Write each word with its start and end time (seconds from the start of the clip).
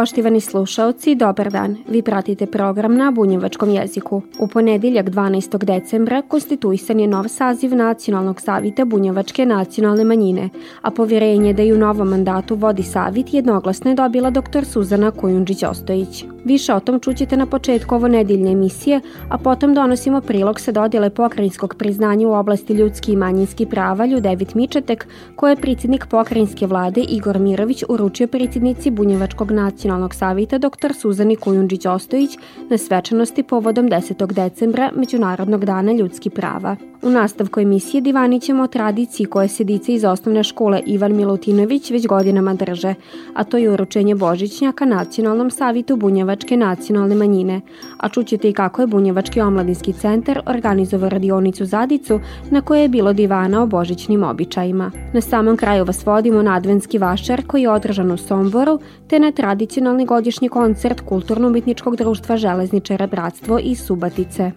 Poštivani 0.00 0.40
slušaoci, 0.40 1.14
dobar 1.14 1.50
dan. 1.50 1.76
Vi 1.88 2.02
pratite 2.02 2.46
program 2.46 2.94
na 2.96 3.10
bunjevačkom 3.10 3.70
jeziku. 3.70 4.22
U 4.38 4.46
ponedjeljak 4.48 5.06
12. 5.06 5.64
decembra 5.64 6.22
konstituisan 6.22 7.00
je 7.00 7.06
nov 7.06 7.28
saziv 7.28 7.74
Nacionalnog 7.74 8.40
savita 8.40 8.84
bunjevačke 8.84 9.46
nacionalne 9.46 10.04
manjine, 10.04 10.48
a 10.82 10.90
povjerenje 10.90 11.52
da 11.52 11.62
i 11.62 11.72
u 11.72 11.78
novom 11.78 12.08
mandatu 12.08 12.54
vodi 12.54 12.82
savit 12.82 13.34
jednoglasno 13.34 13.90
je 13.90 13.94
dobila 13.94 14.30
dr. 14.30 14.64
Suzana 14.64 15.10
Kujundžić-Ostojić. 15.10 16.24
Više 16.44 16.74
o 16.74 16.80
tom 16.80 17.00
čućete 17.00 17.36
na 17.36 17.46
početku 17.46 17.94
ovo 17.94 18.08
nedeljne 18.08 18.52
emisije, 18.52 19.00
a 19.28 19.38
potom 19.38 19.74
donosimo 19.74 20.20
prilog 20.20 20.60
sa 20.60 20.72
dodjele 20.72 21.10
pokrajinskog 21.10 21.74
priznanja 21.74 22.28
u 22.28 22.32
oblasti 22.32 22.72
ljudski 22.72 23.12
i 23.12 23.16
manjinski 23.16 23.66
prava 23.66 24.06
Ljudevit 24.06 24.54
Mičetek, 24.54 25.06
koje 25.36 25.52
je 25.52 25.56
predsjednik 25.56 26.06
pokrajinske 26.06 26.66
vlade 26.66 27.00
Igor 27.00 27.38
Mirović 27.38 27.84
uručio 27.88 28.26
predsjednici 28.26 28.90
Bunjevačkog 28.90 29.50
nacionalnog 29.50 29.89
savita 30.12 30.58
dr. 30.58 30.94
Suzani 30.94 31.36
Kujundžić-Ostojić 31.36 32.38
na 32.70 32.78
svečanosti 32.78 33.42
povodom 33.42 33.88
10. 33.88 34.32
decembra 34.32 34.90
Međunarodnog 34.94 35.64
dana 35.64 35.92
ljudski 35.92 36.30
prava. 36.30 36.76
U 37.02 37.10
nastavku 37.10 37.60
emisije 37.60 38.00
divanit 38.00 38.42
ćemo 38.42 38.62
o 38.62 38.66
tradiciji 38.66 39.26
koje 39.26 39.48
se 39.48 39.64
dice 39.64 39.94
iz 39.94 40.04
osnovne 40.04 40.44
škole 40.44 40.80
Ivan 40.86 41.16
Milutinović 41.16 41.90
već 41.90 42.06
godinama 42.06 42.54
drže, 42.54 42.94
a 43.34 43.44
to 43.44 43.56
je 43.56 43.70
uručenje 43.70 44.14
Božićnjaka 44.14 44.84
Nacionalnom 44.84 45.50
savitu 45.50 45.96
Bunjevačke 45.96 46.56
nacionalne 46.56 47.14
manjine, 47.14 47.60
a 47.96 48.08
čućete 48.08 48.48
i 48.48 48.52
kako 48.52 48.80
je 48.80 48.86
Bunjevački 48.86 49.40
omladinski 49.40 49.92
centar 49.92 50.40
organizovao 50.46 51.08
radionicu 51.08 51.64
Zadicu 51.64 52.20
na 52.50 52.60
kojoj 52.60 52.82
je 52.82 52.88
bilo 52.88 53.12
divana 53.12 53.62
o 53.62 53.66
božićnim 53.66 54.22
običajima. 54.22 54.90
Na 55.12 55.20
samom 55.20 55.56
kraju 55.56 55.84
vas 55.84 56.06
vodimo 56.06 56.42
na 56.42 56.54
adventski 56.54 56.98
vašar 56.98 57.46
koji 57.46 57.62
je 57.62 57.70
održan 57.70 58.10
u 58.10 58.16
Somboru, 58.16 58.78
te 59.08 59.18
na 59.18 59.32
tradicionalni 59.80 60.06
godišnji 60.06 60.48
koncert 60.48 61.00
Kulturno-umetničkog 61.00 61.96
društva 61.96 62.36
Železničara 62.36 63.06
Bratstvo 63.06 63.58
iz 63.58 63.80
Subatice. 63.86 64.52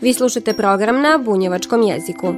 Vi 0.00 0.12
slušate 0.12 0.52
program 0.52 1.00
na 1.00 1.18
bunjevačkom 1.24 1.82
jeziku. 1.82 2.34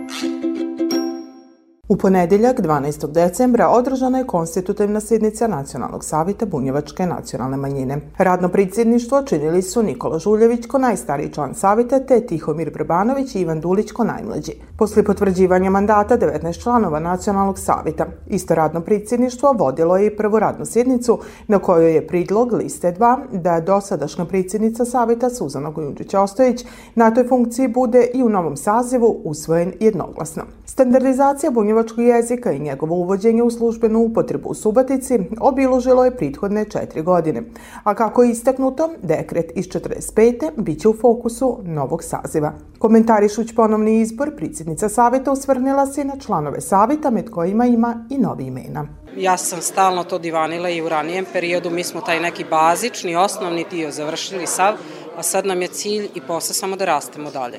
U 1.88 1.96
ponedeljak 1.96 2.60
12. 2.60 3.12
decembra 3.12 3.68
održana 3.68 4.18
je 4.18 4.26
konstitutivna 4.26 5.00
sjednica 5.00 5.46
Nacionalnog 5.46 6.04
savita 6.04 6.46
Bunjevačke 6.46 7.06
nacionalne 7.06 7.56
manjine. 7.56 8.00
Radno 8.18 8.48
predsjedništvo 8.48 9.22
činili 9.22 9.62
su 9.62 9.82
Nikola 9.82 10.18
Žuljević 10.18 10.66
ko 10.66 10.78
najstariji 10.78 11.32
član 11.32 11.54
savita 11.54 12.00
te 12.00 12.20
Tihomir 12.20 12.70
Brbanović 12.72 13.34
i 13.34 13.40
Ivan 13.40 13.60
Dulić 13.60 13.92
ko 13.92 14.04
najmlađi. 14.04 14.52
Posle 14.78 15.04
potvrđivanja 15.04 15.70
mandata 15.70 16.18
19 16.18 16.62
članova 16.62 17.00
Nacionalnog 17.00 17.58
savita, 17.58 18.06
isto 18.26 18.54
radno 18.54 18.80
predsjedništvo 18.80 19.52
vodilo 19.52 19.96
je 19.96 20.06
i 20.06 20.16
prvu 20.16 20.38
radnu 20.38 20.64
sjednicu 20.66 21.18
na 21.48 21.58
kojoj 21.58 21.94
je 21.94 22.06
pridlog 22.06 22.52
liste 22.52 22.94
2 22.98 23.16
da 23.32 23.60
dosadašnja 23.60 24.24
predsjednica 24.24 24.84
savita 24.84 25.30
Suzana 25.30 25.70
Gojunđić-Ostojić 25.70 26.64
na 26.94 27.14
toj 27.14 27.28
funkciji 27.28 27.68
bude 27.68 28.06
i 28.14 28.22
u 28.22 28.28
novom 28.28 28.56
sazivu 28.56 29.20
usvojen 29.24 29.72
jednoglasno. 29.80 30.42
Standardizacija 30.76 31.50
bunjevačkog 31.50 32.04
jezika 32.04 32.52
i 32.52 32.58
njegovo 32.58 32.94
uvođenje 32.94 33.42
u 33.42 33.50
službenu 33.50 33.98
upotrebu 33.98 34.48
u 34.48 34.54
Subatici 34.54 35.18
obilužilo 35.40 36.04
je 36.04 36.16
prethodne 36.16 36.64
četiri 36.64 37.02
godine. 37.02 37.42
A 37.84 37.94
kako 37.94 38.22
je 38.22 38.30
istaknuto, 38.30 38.90
dekret 39.02 39.52
iz 39.54 39.68
45. 39.68 40.50
biće 40.56 40.88
u 40.88 40.94
fokusu 41.00 41.58
novog 41.64 42.04
saziva. 42.04 42.52
Komentarišuć 42.78 43.54
ponovni 43.54 44.00
izbor, 44.00 44.36
predsjednica 44.36 44.88
saveta 44.88 45.32
usvrnila 45.32 45.86
se 45.86 46.04
na 46.04 46.16
članove 46.16 46.60
saveta, 46.60 47.10
med 47.10 47.30
kojima 47.30 47.66
ima 47.66 48.06
i 48.10 48.18
novi 48.18 48.44
imena. 48.44 48.86
Ja 49.16 49.36
sam 49.36 49.62
stalno 49.62 50.04
to 50.04 50.18
divanila 50.18 50.70
i 50.70 50.82
u 50.82 50.88
ranijem 50.88 51.24
periodu. 51.32 51.70
Mi 51.70 51.84
smo 51.84 52.00
taj 52.00 52.20
neki 52.20 52.44
bazični, 52.50 53.16
osnovni 53.16 53.66
dio 53.70 53.90
završili 53.90 54.46
sav, 54.46 54.74
a 55.16 55.22
sad 55.22 55.46
nam 55.46 55.62
je 55.62 55.68
cilj 55.68 56.08
i 56.14 56.20
posle 56.20 56.54
samo 56.54 56.76
da 56.76 56.84
rastemo 56.84 57.30
dalje 57.30 57.58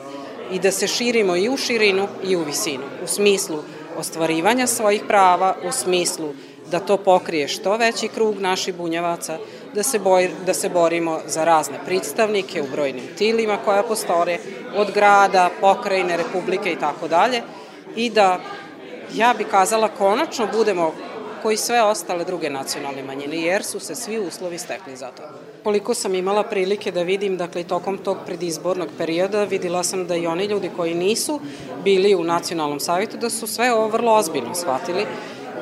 i 0.52 0.60
da 0.60 0.72
se 0.72 0.88
širimo 0.88 1.36
i 1.36 1.50
u 1.50 1.58
širinu 1.58 2.08
i 2.24 2.36
u 2.36 2.44
visinu, 2.44 2.84
u 3.04 3.08
smislu 3.08 3.64
ostvarivanja 3.98 4.68
svojih 4.68 5.04
prava, 5.08 5.56
u 5.68 5.72
smislu 5.72 6.34
da 6.72 6.80
to 6.80 6.98
pokrije 6.98 7.48
što 7.48 7.78
veći 7.78 8.08
krug 8.08 8.40
naših 8.40 8.76
bunjevaca, 8.76 9.38
da 9.74 9.84
se, 9.84 10.00
boj, 10.00 10.32
da 10.46 10.54
se 10.54 10.70
borimo 10.70 11.20
za 11.28 11.44
razne 11.44 11.80
predstavnike 11.86 12.62
u 12.62 12.68
brojnim 12.72 13.08
tilima 13.18 13.58
koja 13.66 13.84
postore, 13.84 14.38
od 14.76 14.92
grada, 14.92 15.50
pokrajine, 15.62 16.18
republike 16.18 16.72
i 16.72 16.80
tako 16.80 17.08
dalje, 17.08 17.42
i 17.96 18.10
da, 18.10 18.40
ja 19.14 19.34
bi 19.38 19.44
kazala, 19.44 19.88
konačno 19.88 20.48
budemo 20.54 20.94
koji 21.42 21.58
sve 21.58 21.84
ostale 21.84 22.26
druge 22.26 22.50
nacionalne 22.50 23.04
manjine, 23.04 23.38
jer 23.38 23.64
su 23.64 23.80
se 23.80 23.96
svi 23.96 24.20
uslovi 24.20 24.58
stekli 24.58 24.96
za 24.96 25.08
to. 25.08 25.24
Koliko 25.68 25.94
sam 25.94 26.16
imala 26.16 26.44
prilike 26.44 26.92
da 26.92 27.02
vidim, 27.04 27.38
dakle, 27.38 27.64
tokom 27.64 27.98
tog 27.98 28.18
predizbornog 28.26 28.88
perioda, 28.98 29.44
videla 29.44 29.84
sam 29.84 30.06
da 30.08 30.16
i 30.16 30.28
oni 30.28 30.46
ljudi 30.46 30.70
koji 30.76 30.94
nisu 30.96 31.40
bili 31.84 32.16
u 32.16 32.24
nacionalnom 32.24 32.80
savjetu, 32.80 33.18
da 33.18 33.30
su 33.30 33.48
sve 33.48 33.74
ovo 33.74 33.88
vrlo 33.88 34.14
ozbiljno 34.14 34.56
shvatili, 34.56 35.06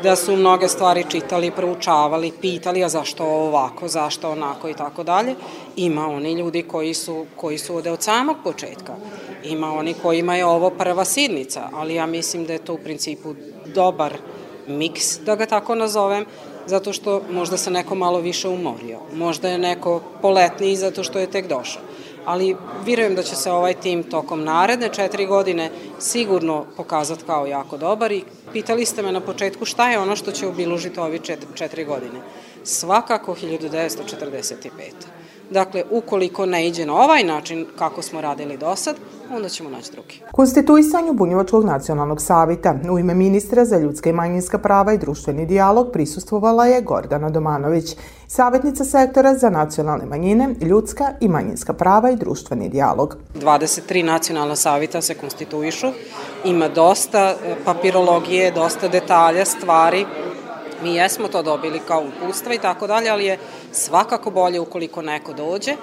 da 0.04 0.16
su 0.16 0.36
mnoge 0.36 0.68
stvari 0.68 1.06
čitali, 1.10 1.52
proučavali, 1.52 2.32
pitali, 2.42 2.84
a 2.84 2.90
zašto 2.90 3.26
ovako, 3.26 3.88
zašto 3.88 4.32
onako 4.32 4.70
i 4.70 4.74
tako 4.74 5.04
dalje. 5.04 5.36
Ima 5.76 6.08
oni 6.08 6.34
ljudi 6.34 6.64
koji 6.64 6.94
su, 6.94 7.26
koji 7.36 7.58
su 7.58 7.76
ovde 7.76 7.92
od 7.92 8.04
samog 8.04 8.36
početka. 8.44 8.96
Ima 9.44 9.74
oni 9.74 9.94
kojima 9.94 10.36
je 10.36 10.46
ovo 10.46 10.70
prva 10.70 11.06
sidnica, 11.06 11.70
ali 11.74 11.96
ja 11.96 12.06
mislim 12.06 12.46
da 12.46 12.54
je 12.54 12.66
to 12.66 12.74
u 12.74 12.78
principu 12.78 13.36
dobar 13.66 14.14
miks, 14.68 15.20
da 15.20 15.36
ga 15.36 15.46
tako 15.46 15.76
nazovem, 15.76 16.26
zato 16.68 16.94
što 16.94 17.22
možda 17.32 17.58
se 17.58 17.72
neko 17.72 17.96
malo 17.96 18.20
više 18.20 18.48
umorio. 18.48 19.00
Možda 19.14 19.50
je 19.50 19.58
neko 19.58 20.02
poletniji 20.22 20.76
zato 20.76 21.04
što 21.04 21.20
je 21.20 21.32
tek 21.32 21.48
došao. 21.48 21.82
Ali 22.26 22.56
vjerujem 22.86 23.16
da 23.16 23.24
će 23.24 23.36
se 23.36 23.52
ovaj 23.52 23.74
tim 23.74 24.04
tokom 24.04 24.44
naredne 24.44 24.90
četiri 24.90 25.26
godine 25.26 25.72
sigurno 26.00 26.66
pokazati 26.78 27.24
kao 27.26 27.46
jako 27.46 27.78
dobar 27.78 28.12
i 28.12 28.24
pitali 28.54 28.86
ste 28.86 29.02
me 29.02 29.12
na 29.12 29.20
početku 29.20 29.66
šta 29.66 29.92
je 29.92 30.00
ono 30.00 30.16
što 30.16 30.32
će 30.32 30.48
obilužiti 30.48 31.00
ovi 31.00 31.20
četiri, 31.54 31.86
godine. 31.86 32.22
Svakako 32.64 33.36
1945. 33.36 34.70
Dakle, 35.50 35.84
ukoliko 35.92 36.46
ne 36.46 36.68
iđe 36.68 36.86
na 36.86 36.94
ovaj 36.94 37.24
način 37.24 37.66
kako 37.78 38.02
smo 38.02 38.22
radili 38.22 38.58
do 38.58 38.76
sad, 38.76 38.96
onda 39.32 39.50
ćemo 39.50 39.70
naći 39.70 39.92
drugi. 39.92 40.22
Konstituisanju 40.32 41.14
Bunjevačkog 41.14 41.66
nacionalnog 41.66 42.22
savita 42.22 42.76
u 42.92 43.00
ime 43.00 43.16
ministra 43.16 43.66
za 43.66 43.78
ljudska 43.78 44.10
i 44.10 44.14
manjinska 44.14 44.58
prava 44.58 44.94
i 44.94 44.98
društveni 44.98 45.46
dijalog 45.46 45.90
prisustvovala 45.94 46.66
je 46.66 46.82
Gordana 46.82 47.30
Domanović, 47.30 47.96
savjetnica 48.28 48.86
sektora 48.86 49.36
za 49.36 49.50
nacionalne 49.50 50.06
manjine, 50.06 50.56
ljudska 50.62 51.12
i 51.22 51.28
manjinska 51.28 51.74
prava 51.74 52.12
i 52.12 52.16
društveni 52.16 52.70
dijalog. 52.70 53.18
23 53.42 54.04
nacionalna 54.04 54.56
savita 54.56 55.02
se 55.02 55.14
konstituišu, 55.14 55.88
ima 56.46 56.68
dosta 56.68 57.20
e, 57.20 57.56
papirologije, 57.66 58.52
dosta 58.52 58.88
detalja, 58.88 59.46
stvari, 59.46 60.06
Mi 60.84 60.96
jesmo 60.96 61.28
to 61.28 61.44
dobili 61.44 61.80
kao 61.88 62.04
upustva 62.04 62.54
i 62.54 62.58
tako 62.58 62.88
dalje, 62.88 63.10
ali 63.10 63.26
je 63.26 63.38
svakako 63.72 64.32
bolje 64.32 64.60
ukoliko 64.60 65.02
neko 65.02 65.34
dođe 65.34 65.76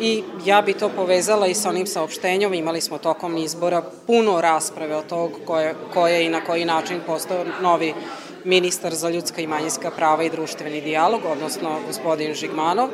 i 0.00 0.22
ja 0.44 0.62
bi 0.62 0.72
to 0.72 0.88
povezala 0.88 1.46
i 1.46 1.54
sa 1.54 1.68
onim 1.68 1.86
saopštenjom, 1.86 2.54
imali 2.54 2.80
smo 2.80 2.98
tokom 2.98 3.36
izbora 3.36 3.82
puno 4.06 4.40
rasprave 4.40 4.96
o 4.96 5.02
tog 5.02 5.30
koje, 5.46 5.74
koje 5.94 6.26
i 6.26 6.28
na 6.28 6.40
koji 6.40 6.64
način 6.64 7.00
postao 7.06 7.44
novi 7.62 7.94
ministar 8.44 8.94
za 8.94 9.10
ljudska 9.10 9.40
i 9.40 9.46
manjinska 9.46 9.90
prava 9.90 10.22
i 10.22 10.30
društveni 10.30 10.80
dijalog, 10.80 11.20
odnosno 11.24 11.78
gospodin 11.86 12.34
Žigmanov. 12.34 12.88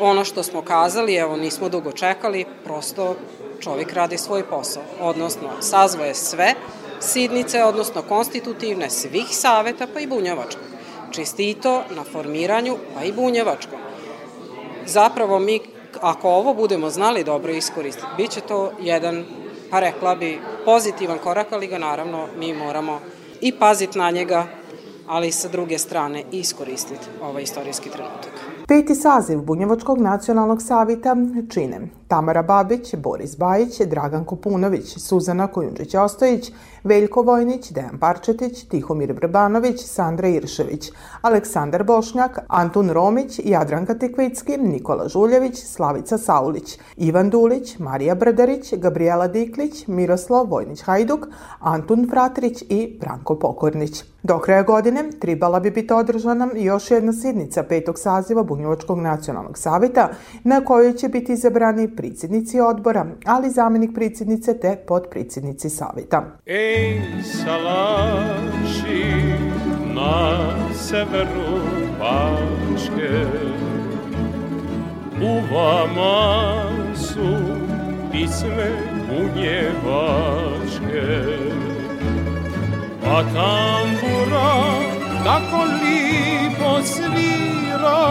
Ono 0.00 0.24
što 0.24 0.42
smo 0.42 0.62
kazali, 0.62 1.14
evo 1.14 1.36
nismo 1.36 1.68
dugo 1.68 1.92
čekali, 1.92 2.44
prosto 2.64 3.16
čovjek 3.60 3.92
radi 3.92 4.18
svoj 4.18 4.42
posao, 4.42 4.82
odnosno 5.00 5.48
sazvoje 5.60 6.14
sve 6.14 6.54
sidnice, 7.00 7.64
odnosno 7.64 8.02
konstitutivne 8.02 8.90
svih 8.90 9.26
saveta, 9.30 9.86
pa 9.94 10.00
i 10.00 10.06
bunjevačkog 10.06 10.74
čestito 11.14 11.82
na 11.90 12.04
formiranju, 12.04 12.76
pa 12.94 13.04
i 13.04 13.12
bunjevačkom. 13.12 13.78
Zapravo 14.86 15.38
mi, 15.38 15.60
ako 16.04 16.28
ovo 16.28 16.54
budemo 16.54 16.90
znali 16.90 17.24
dobro 17.24 17.52
iskoristiti, 17.52 18.06
bit 18.16 18.30
će 18.30 18.40
to 18.40 18.72
jedan, 18.80 19.24
pa 19.70 19.80
rekla 19.80 20.14
bi, 20.14 20.40
pozitivan 20.64 21.18
korak, 21.18 21.52
ali 21.52 21.66
ga 21.66 21.78
naravno 21.78 22.26
mi 22.38 22.54
moramo 22.54 23.00
i 23.40 23.52
paziti 23.52 23.98
na 23.98 24.10
njega, 24.10 24.46
ali 25.06 25.32
sa 25.32 25.48
druge 25.48 25.78
strane 25.78 26.22
iskoristiti 26.32 27.06
ovaj 27.22 27.42
istorijski 27.42 27.90
trenutak. 27.90 28.30
Peti 28.68 28.94
saziv 28.94 29.38
Bunjevačkog 29.38 29.98
nacionalnog 29.98 30.62
savita 30.62 31.16
čine 31.50 31.80
Tamara 32.08 32.42
Babić, 32.42 32.96
Boris 32.96 33.38
Bajić, 33.38 33.80
Dragan 33.80 34.24
Kopunović, 34.24 34.98
Suzana 34.98 35.48
Kojundžić-Ostojić, 35.48 36.52
Veljko 36.84 37.22
Vojnić, 37.22 37.72
Dejan 37.72 37.98
Parčetić, 37.98 38.64
Tihomir 38.68 39.12
Brbanović, 39.12 39.80
Sandra 39.80 40.28
Iršević, 40.28 40.90
Aleksandar 41.22 41.84
Bošnjak, 41.84 42.38
Antun 42.48 42.90
Romić, 42.90 43.40
Jadranka 43.44 43.94
Tikvicki, 43.94 44.56
Nikola 44.56 45.08
Žuljević, 45.08 45.64
Slavica 45.64 46.18
Saulić, 46.18 46.78
Ivan 46.96 47.30
Dulić, 47.30 47.78
Marija 47.78 48.14
Brdarić, 48.14 48.74
Gabriela 48.74 49.28
Diklić, 49.28 49.86
Miroslav 49.86 50.46
Vojnić-Hajduk, 50.46 51.26
Antun 51.60 52.08
Fratrić 52.10 52.62
i 52.68 52.98
Branko 53.00 53.38
Pokornić. 53.38 54.04
Do 54.22 54.38
kraja 54.38 54.62
godine 54.62 55.10
tribala 55.20 55.60
bi 55.60 55.70
biti 55.70 55.92
održana 55.92 56.48
još 56.54 56.90
jedna 56.90 57.12
sidnica 57.12 57.62
petog 57.62 57.98
saziva 57.98 58.42
Bunjevačkog 58.42 58.98
nacionalnog 58.98 59.58
savita 59.58 60.08
na 60.44 60.64
kojoj 60.64 60.92
će 60.92 61.08
biti 61.08 61.32
izabrani 61.32 61.93
pricidnici 61.96 62.60
odbora, 62.60 63.06
ali 63.24 63.50
zamenik 63.50 63.94
pricidnice 63.94 64.58
te 64.60 64.76
podpricidnici 64.86 65.70
savita. 65.70 66.38
Ej, 66.46 67.00
salaši 67.22 69.04
na 69.94 70.50
severu 70.74 71.60
Bačke, 71.98 73.26
u 75.22 75.54
vama 75.54 76.68
su 76.94 77.30
pisme 78.12 78.70
bunjevačke, 79.08 80.24
a 83.06 83.22
tambura 83.22 84.54
tako 85.24 85.64
lipo 85.64 86.82
svira, 86.82 88.02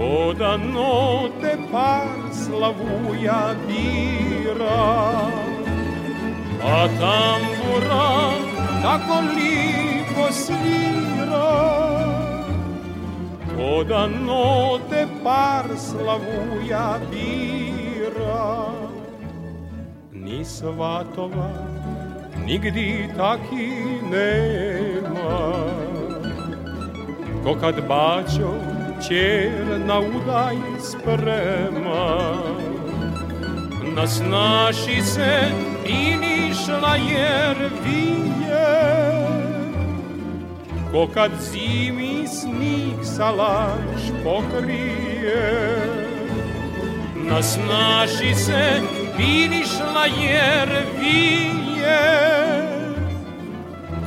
ko 0.00 0.32
da 0.32 0.56
note 0.56 1.52
par 1.70 2.16
slavuja 2.42 3.40
bira. 3.66 4.84
A 6.76 6.78
tambura 7.00 8.06
tako 8.84 9.18
lipo 9.36 10.24
svira, 10.38 11.52
ko 13.52 13.70
da 13.90 14.06
note 14.06 15.02
par 15.24 15.68
slavuja 15.86 16.88
bira. 17.10 18.48
Ni 20.12 20.44
svatova 20.44 21.52
nigdi 22.46 22.90
taki 23.16 23.70
nema, 24.12 25.38
ko 27.44 27.54
kad 27.60 27.88
bačo 27.88 28.79
čer 29.08 29.80
na 29.86 29.98
udaj 29.98 30.56
sprema. 30.80 32.36
Nas 33.96 34.20
naši 34.30 35.02
se 35.02 35.50
inišla 35.86 36.96
jer 36.96 37.56
vije, 37.84 38.68
ko 40.92 41.08
kad 41.14 41.30
zimi 41.40 42.28
snih 42.28 42.94
salaš 43.02 44.02
pokrije. 44.24 45.80
Nas 47.16 47.58
naši 47.68 48.34
se 48.34 48.80
vinišla 49.18 50.06
jer 50.22 50.68
vije, 51.00 52.00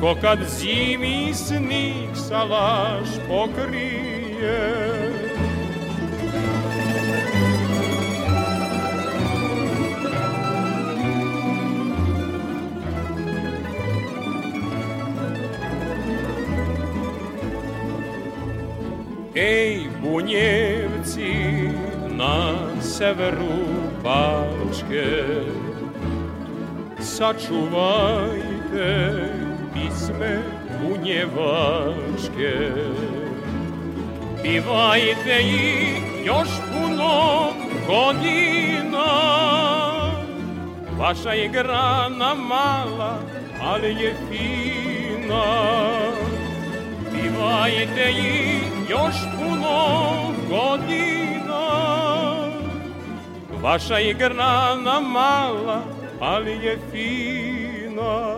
ko 0.00 0.16
kad 0.20 0.38
zimi 0.48 1.34
snih 1.34 2.08
salaš 2.14 3.08
pokrije. 3.28 4.13
Ej, 19.36 19.88
bunjevci 20.02 21.34
na 22.14 22.54
severu 22.80 23.66
Bačke, 24.02 25.10
sačuvajte 27.00 28.88
pisme 29.74 30.38
bunjevačke. 30.78 32.54
Pivajte 34.44 35.40
ih 35.42 36.26
još 36.26 36.48
puno 36.72 37.48
godina, 37.86 39.06
vaša 40.98 41.30
je 41.30 41.48
grana 41.48 42.34
mala, 42.34 43.18
ali 43.62 43.88
je 43.88 44.16
fina. 44.28 45.44
Pivajte 47.12 48.10
ih 48.10 48.90
još 48.90 49.14
puno 49.38 50.16
godina, 50.48 51.66
vaša 53.62 53.96
je 53.96 54.14
grana 54.14 55.00
mala, 55.00 55.82
ali 56.20 56.52
je 56.52 56.78
fina. 56.92 58.36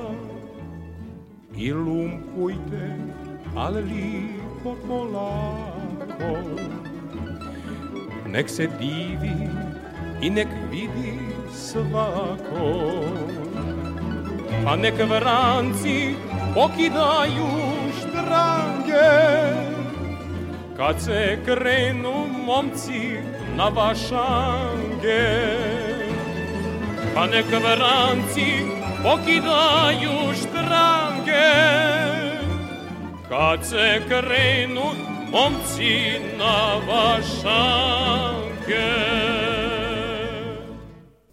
I 1.56 1.72
lumpujte, 1.72 2.96
ali 3.56 3.82
lipo 3.82 4.76
polako, 4.88 5.75
nek 8.36 8.48
se 8.48 8.66
divi 8.78 9.48
i 10.20 10.30
nek 10.30 10.48
vidi 10.70 11.18
svako. 11.52 13.02
Pa 14.64 14.76
nek 14.76 14.94
vranci 15.08 16.14
pokidaju 16.54 17.48
štrange, 17.98 19.12
kad 20.76 21.00
se 21.00 21.38
krenu 21.44 22.26
momci 22.46 23.16
na 23.56 23.68
vašange. 23.68 25.24
Pa 27.14 27.26
nek 27.26 27.46
vranci 27.46 28.50
pokidaju 29.02 30.34
štrange, 30.34 31.52
kad 33.28 33.64
se 33.64 34.02
krenu 34.08 35.15
momci 35.32 36.20
na 36.38 36.78
vašange. 36.88 38.46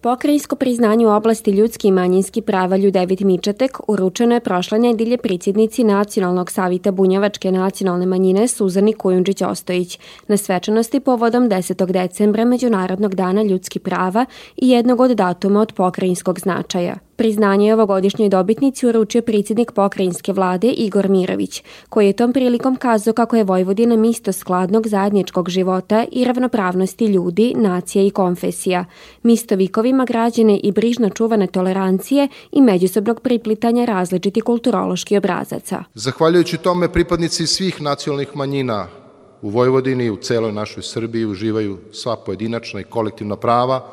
Pokrajinsko 0.01 0.55
priznanje 0.55 1.07
u 1.07 1.09
oblasti 1.09 1.51
ljudski 1.51 1.87
i 1.87 1.91
manjinski 1.91 2.41
prava 2.41 2.77
Ljudevit 2.77 3.19
Mičetek 3.19 3.79
uručeno 3.87 4.33
je 4.33 4.39
prošle 4.39 4.79
nedelje 4.79 5.17
predsjednici 5.17 5.83
Nacionalnog 5.83 6.51
savita 6.51 6.91
Bunjevačke 6.91 7.51
nacionalne 7.51 8.05
manjine 8.05 8.47
Suzani 8.47 8.93
Kujundžić-Ostojić 8.93 9.99
na 10.27 10.37
svečanosti 10.37 10.99
povodom 10.99 11.49
10. 11.49 11.91
decembra 11.91 12.45
Međunarodnog 12.45 13.15
dana 13.15 13.43
ljudski 13.43 13.79
prava 13.79 14.25
i 14.55 14.69
jednog 14.69 14.99
od 14.99 15.11
datuma 15.11 15.61
od 15.61 15.73
pokrajinskog 15.73 16.39
značaja. 16.39 16.95
Priznanje 17.15 17.67
je 17.67 17.73
ovogodišnjoj 17.73 18.29
dobitnici 18.29 18.87
uručio 18.87 19.21
predsjednik 19.21 19.71
pokrajinske 19.71 20.33
vlade 20.33 20.67
Igor 20.67 21.09
Mirović, 21.09 21.63
koji 21.89 22.07
je 22.07 22.13
tom 22.13 22.33
prilikom 22.33 22.75
kazao 22.75 23.13
kako 23.13 23.35
je 23.35 23.43
Vojvodina 23.43 23.95
misto 23.95 24.31
skladnog 24.31 24.87
zajedničkog 24.87 25.49
života 25.49 26.05
i 26.11 26.25
ravnopravnosti 26.25 27.05
ljudi, 27.05 27.53
nacija 27.57 28.03
i 28.03 28.09
konfesija, 28.09 28.85
misto 29.23 29.55
vikovima 29.55 30.05
građane 30.05 30.57
i 30.57 30.71
brižno 30.71 31.09
čuvane 31.09 31.47
tolerancije 31.47 32.27
i 32.51 32.61
međusobnog 32.61 33.19
priplitanja 33.19 33.85
različiti 33.85 34.41
kulturološki 34.41 35.17
obrazaca. 35.17 35.83
Zahvaljujući 35.93 36.57
tome 36.57 36.93
pripadnici 36.93 37.47
svih 37.47 37.81
nacionalnih 37.81 38.35
manjina 38.35 38.87
u 39.41 39.49
Vojvodini 39.49 40.05
i 40.05 40.11
u 40.11 40.17
celoj 40.17 40.51
našoj 40.51 40.83
Srbiji 40.83 41.25
uživaju 41.25 41.77
sva 41.91 42.15
pojedinačna 42.15 42.79
i 42.79 42.83
kolektivna 42.83 43.35
prava, 43.35 43.89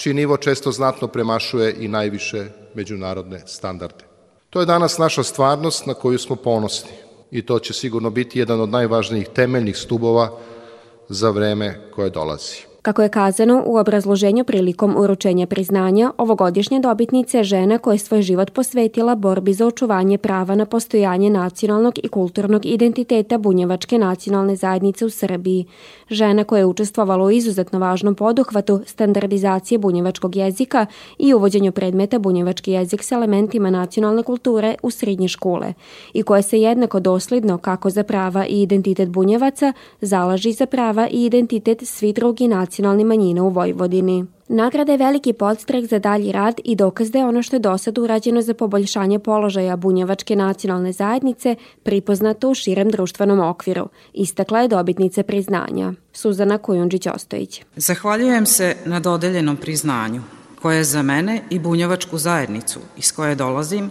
čiji 0.00 0.14
nivo 0.14 0.36
često 0.36 0.72
znatno 0.72 1.08
premašuje 1.08 1.74
i 1.78 1.88
najviše 1.88 2.46
međunarodne 2.74 3.42
standarde. 3.46 4.04
To 4.50 4.60
je 4.60 4.66
danas 4.66 4.98
naša 4.98 5.22
stvarnost 5.22 5.86
na 5.86 5.94
koju 5.94 6.18
smo 6.18 6.36
ponosni 6.36 6.90
i 7.30 7.42
to 7.46 7.58
će 7.58 7.72
sigurno 7.72 8.10
biti 8.10 8.38
jedan 8.38 8.60
od 8.60 8.68
najvažnijih 8.68 9.28
temeljnih 9.28 9.76
stubova 9.76 10.38
za 11.08 11.30
vreme 11.30 11.90
koje 11.94 12.10
dolazi. 12.10 12.69
Kako 12.82 13.02
je 13.02 13.08
kazano 13.08 13.62
u 13.66 13.76
obrazloženju 13.76 14.44
prilikom 14.44 14.96
uručenja 14.96 15.46
priznanja, 15.46 16.12
ovogodišnja 16.18 16.80
dobitnica 16.80 17.38
je 17.38 17.44
žena 17.44 17.78
koja 17.78 17.94
je 17.94 17.98
svoj 17.98 18.22
život 18.22 18.50
posvetila 18.52 19.14
borbi 19.14 19.52
za 19.52 19.66
očuvanje 19.66 20.18
prava 20.18 20.54
na 20.54 20.66
postojanje 20.66 21.30
nacionalnog 21.30 21.98
i 22.04 22.08
kulturnog 22.08 22.66
identiteta 22.66 23.38
bunjevačke 23.38 23.98
nacionalne 23.98 24.56
zajednice 24.56 25.04
u 25.04 25.10
Srbiji. 25.10 25.64
Žena 26.10 26.44
koja 26.44 26.58
je 26.58 26.66
učestvovala 26.66 27.24
u 27.24 27.30
izuzetno 27.30 27.78
važnom 27.78 28.14
poduhvatu 28.14 28.80
standardizacije 28.86 29.78
bunjevačkog 29.78 30.36
jezika 30.36 30.86
i 31.18 31.34
uvođenju 31.34 31.72
predmeta 31.72 32.18
bunjevački 32.18 32.72
jezik 32.72 33.02
s 33.02 33.12
elementima 33.12 33.70
nacionalne 33.70 34.22
kulture 34.22 34.74
u 34.82 34.90
srednje 34.90 35.28
škole 35.28 35.74
i 36.12 36.22
koja 36.22 36.42
se 36.42 36.60
jednako 36.60 37.00
dosljedno 37.00 37.58
kako 37.58 37.90
za 37.90 38.02
prava 38.02 38.46
i 38.46 38.62
identitet 38.62 39.08
bunjevaca 39.08 39.72
zalaži 40.00 40.52
za 40.52 40.66
prava 40.66 41.08
i 41.10 41.24
identitet 41.24 41.82
svi 41.82 42.12
drugi 42.12 42.48
nacionalni 42.48 42.69
manjine 42.78 43.42
u 43.42 43.48
Vojvodini. 43.48 44.26
Nagrada 44.48 44.92
je 44.92 44.98
veliki 44.98 45.32
podstrek 45.32 45.84
za 45.84 45.98
dalji 45.98 46.32
rad 46.32 46.54
i 46.64 46.76
dokaz 46.76 47.10
da 47.10 47.18
je 47.18 47.26
ono 47.26 47.42
što 47.42 47.56
je 47.56 47.60
do 47.60 47.78
sad 47.78 47.98
urađeno 47.98 48.42
za 48.42 48.54
poboljšanje 48.54 49.18
položaja 49.18 49.76
bunjevačke 49.76 50.36
nacionalne 50.36 50.92
zajednice 50.92 51.56
pripoznato 51.82 52.50
u 52.50 52.54
širem 52.54 52.90
društvenom 52.90 53.40
okviru, 53.40 53.88
istakla 54.12 54.60
je 54.60 54.68
dobitnica 54.68 55.22
priznanja. 55.22 55.92
Suzana 56.12 56.58
Kujundžić-Ostojić. 56.58 57.62
Zahvaljujem 57.76 58.46
se 58.46 58.76
na 58.84 59.00
dodeljenom 59.00 59.56
priznanju, 59.56 60.22
koje 60.62 60.76
je 60.76 60.84
za 60.84 61.02
mene 61.02 61.42
i 61.50 61.58
bunjevačku 61.58 62.18
zajednicu 62.18 62.80
iz 62.96 63.12
koje 63.12 63.34
dolazim 63.34 63.90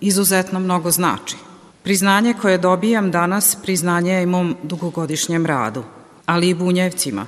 izuzetno 0.00 0.60
mnogo 0.60 0.90
znači. 0.90 1.36
Priznanje 1.82 2.34
koje 2.42 2.58
dobijam 2.58 3.10
danas 3.10 3.56
priznanje 3.62 4.12
je 4.12 4.22
i 4.22 4.26
mom 4.26 4.56
dugogodišnjem 4.62 5.46
radu, 5.46 5.82
ali 6.26 6.48
i 6.48 6.54
bunjevcima, 6.54 7.26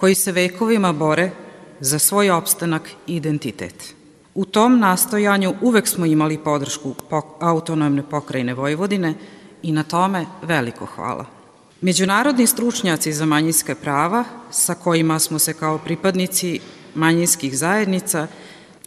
koji 0.00 0.14
se 0.14 0.32
vekovima 0.32 0.92
bore 0.92 1.30
za 1.80 1.98
svoj 1.98 2.30
opstanak 2.30 2.82
i 3.06 3.16
identitet. 3.16 3.94
U 4.34 4.44
tom 4.44 4.78
nastojanju 4.78 5.54
uvek 5.60 5.88
smo 5.88 6.06
imali 6.06 6.38
podršku 6.38 6.94
autonomne 7.40 8.02
pokrajine 8.10 8.54
Vojvodine 8.54 9.14
i 9.62 9.72
na 9.72 9.82
tome 9.82 10.26
veliko 10.42 10.86
hvala. 10.86 11.24
Međunarodni 11.80 12.46
stručnjaci 12.46 13.12
za 13.12 13.26
manjinske 13.26 13.74
prava, 13.74 14.24
sa 14.50 14.74
kojima 14.74 15.18
smo 15.18 15.38
se 15.38 15.52
kao 15.52 15.78
pripadnici 15.78 16.60
manjinskih 16.94 17.58
zajednica 17.58 18.26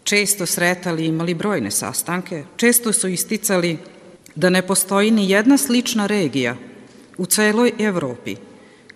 često 0.03 0.45
sretali 0.45 1.03
i 1.03 1.07
imali 1.07 1.33
brojne 1.33 1.71
sastanke, 1.71 2.43
često 2.55 2.93
su 2.93 3.07
isticali 3.07 3.77
da 4.35 4.49
ne 4.49 4.61
postoji 4.61 5.11
ni 5.11 5.29
jedna 5.29 5.57
slična 5.57 6.07
regija 6.07 6.55
u 7.17 7.25
celoj 7.25 7.73
Evropi, 7.79 8.35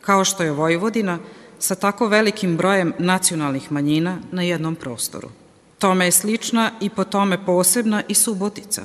kao 0.01 0.25
što 0.25 0.43
je 0.43 0.51
Vojvodina, 0.51 1.19
sa 1.59 1.75
tako 1.75 2.07
velikim 2.07 2.57
brojem 2.57 2.93
nacionalnih 2.99 3.71
manjina 3.71 4.17
na 4.31 4.41
jednom 4.41 4.75
prostoru. 4.75 5.29
Tome 5.79 6.05
je 6.05 6.11
slična 6.11 6.71
i 6.81 6.89
po 6.89 7.03
tome 7.03 7.45
posebna 7.45 8.03
i 8.07 8.13
Subotica, 8.13 8.81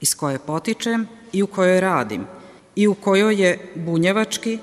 iz 0.00 0.14
koje 0.14 0.38
potičem 0.38 1.06
i 1.32 1.42
u 1.42 1.46
kojoj 1.46 1.80
radim, 1.80 2.24
i 2.76 2.86
u 2.86 2.94
kojoj 2.94 3.42
je 3.42 3.72
bunjevački 3.74 4.58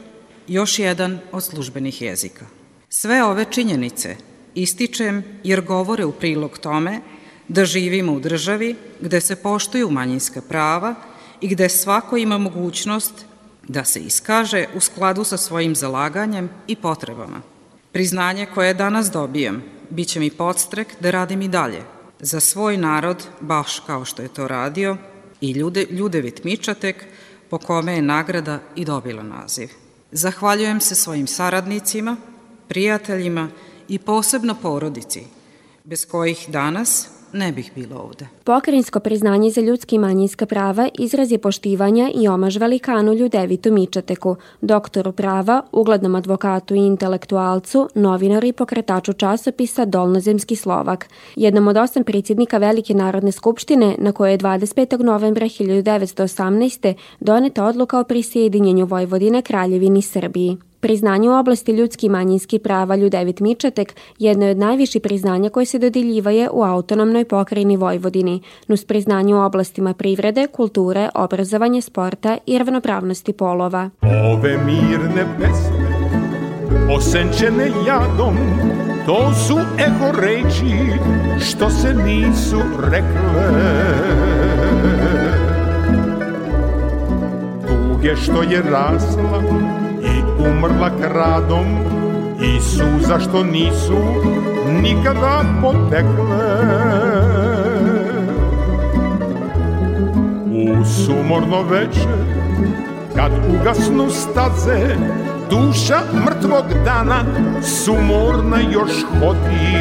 još 0.48 0.80
jedan 0.80 1.20
od 1.32 1.44
službenih 1.44 2.02
jezika. 2.02 2.46
Sve 2.90 3.24
ove 3.24 3.46
činjenice 3.46 4.16
ističem 4.56 5.24
jer 5.44 5.62
govore 5.62 6.06
u 6.06 6.12
prilog 6.12 6.58
tome 6.58 7.02
da 7.48 7.66
živimo 7.66 8.14
u 8.14 8.20
državi 8.20 8.76
gde 9.02 9.22
se 9.22 9.36
poštuju 9.36 9.90
manjinska 9.90 10.42
prava 10.42 10.96
i 11.42 11.48
gde 11.48 11.70
svako 11.70 12.18
ima 12.18 12.38
mogućnost 12.38 13.26
da 13.68 13.86
se 13.86 14.00
iskaže 14.00 14.66
u 14.76 14.80
skladu 14.80 15.24
sa 15.24 15.38
svojim 15.38 15.76
zalaganjem 15.76 16.50
i 16.68 16.76
potrebama. 16.76 17.42
Priznanje 17.92 18.46
koje 18.54 18.74
danas 18.74 19.12
dobijam 19.12 19.64
biće 19.90 20.20
mi 20.20 20.30
podstrek 20.30 20.88
da 21.00 21.12
radim 21.12 21.42
i 21.42 21.48
dalje 21.48 21.82
za 22.20 22.40
svoj 22.40 22.78
narod, 22.78 23.24
baš 23.40 23.80
kao 23.80 24.06
što 24.06 24.22
je 24.22 24.28
to 24.28 24.48
radio 24.48 24.98
i 25.42 25.52
Ljude, 25.52 25.86
Ljudevit 25.90 26.44
Mičatek, 26.44 27.06
po 27.50 27.58
kome 27.58 27.94
je 27.94 28.02
nagrada 28.02 28.60
i 28.76 28.86
dobila 28.86 29.24
naziv. 29.24 29.70
Zahvaljujem 30.12 30.82
se 30.82 30.96
svojim 30.96 31.28
saradnicima, 31.28 32.18
prijateljima 32.68 33.50
i 33.88 34.00
posebno 34.00 34.56
porodici, 34.62 35.24
bez 35.84 36.06
kojih 36.06 36.46
danas 36.48 37.10
ne 37.34 37.52
bih 37.52 37.72
bilo 37.76 37.96
ovde. 37.98 38.28
Pokrajinsko 38.44 39.00
priznanje 39.00 39.50
za 39.50 39.62
ljudski 39.62 39.96
i 39.96 40.00
manjinska 40.00 40.46
prava 40.46 40.90
izraz 41.00 41.32
je 41.32 41.38
poštivanja 41.38 42.10
i 42.16 42.28
omaž 42.28 42.58
velikanu 42.58 43.14
Ljudevitu 43.14 43.72
Mičateku, 43.72 44.36
doktoru 44.62 45.12
prava, 45.12 45.62
uglednom 45.72 46.16
advokatu 46.16 46.76
i 46.76 46.80
intelektualcu, 46.80 47.90
novinaru 47.96 48.48
i 48.48 48.54
pokretaču 48.54 49.14
časopisa 49.14 49.86
Dolnozemski 49.86 50.56
Slovak, 50.56 51.10
jednom 51.36 51.68
od 51.68 51.78
osam 51.78 52.04
predsjednika 52.04 52.58
Velike 52.58 52.94
narodne 52.94 53.32
skupštine 53.32 53.96
na 53.98 54.12
kojoj 54.12 54.32
je 54.32 54.38
25. 54.38 55.04
novembra 55.04 55.46
1918. 55.46 56.94
doneta 57.20 57.66
odluka 57.66 58.00
o 58.00 58.04
prisjedinjenju 58.04 58.86
Vojvodine 58.86 59.42
Kraljevini 59.42 60.02
Srbiji. 60.02 60.58
Priznanje 60.80 61.30
u 61.30 61.34
oblasti 61.34 61.72
ljudski 61.72 62.06
i 62.06 62.10
manjinski 62.10 62.60
prava 62.60 62.96
Ljudevit 62.96 63.40
Mičatek 63.40 63.96
jedno 64.20 64.46
je 64.46 64.52
od 64.52 64.58
najviših 64.58 65.02
priznanja 65.02 65.50
koje 65.50 65.66
se 65.66 65.80
dodiljivaje 65.80 66.50
u 66.54 66.64
autonomnoj 66.64 67.26
pokrajini 67.26 67.78
Vojvodini, 67.78 68.42
nus 68.68 68.86
priznanje 68.86 69.36
u 69.36 69.40
oblastima 69.40 69.94
privrede, 69.94 70.48
kulture, 70.48 71.10
obrazovanja, 71.16 71.82
sporta 71.82 72.38
i 72.46 72.58
ravnopravnosti 72.58 73.34
polova. 73.34 73.90
Ove 74.34 74.58
mirne 74.58 75.26
pesme, 75.40 75.88
osenčene 76.96 77.72
jadom, 77.88 78.36
to 79.06 79.34
su 79.48 79.58
eho 79.58 80.22
reči 80.22 81.00
što 81.42 81.70
se 81.70 81.94
nisu 81.94 82.62
rekle. 82.92 83.88
Tuge 87.68 88.16
što 88.16 88.42
je 88.44 88.62
rasla, 88.62 89.42
umrla 90.40 90.90
kradom 91.02 91.66
i 92.42 92.60
suza 92.60 93.20
što 93.20 93.44
nisu 93.44 93.98
nikada 94.82 95.44
potekle. 95.62 96.48
U 100.52 100.86
sumorno 100.86 101.62
veče, 101.62 102.10
kad 103.16 103.32
ugasnu 103.50 104.10
staze, 104.10 104.96
duša 105.50 106.00
mrtvog 106.26 106.66
dana 106.86 107.24
sumorna 107.62 108.58
još 108.72 108.92
hodi. 109.20 109.78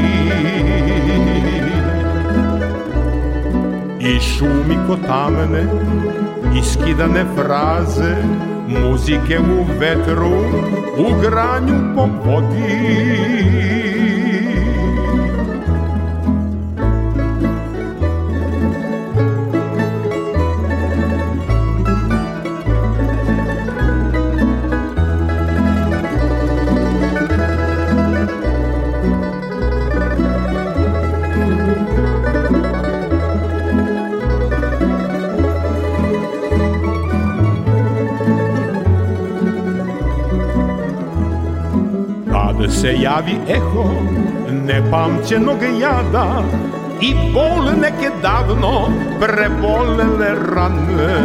I 4.01 4.21
šumi 4.21 4.77
ko 4.87 4.97
tamne, 5.07 5.65
iskidane 6.59 7.25
fraze, 7.37 8.17
muzike 8.69 9.39
u 9.39 9.65
vetru, 9.81 10.37
u 10.99 11.21
granju 11.23 11.95
po 11.97 12.07
se 42.87 42.93
javi 43.03 43.37
eho 43.49 43.85
nepamćenog 44.51 45.59
jada 45.81 46.43
i 47.01 47.15
bol 47.33 47.65
neke 47.81 48.11
davno 48.23 48.89
prebolele 49.21 50.29
rane. 50.55 51.17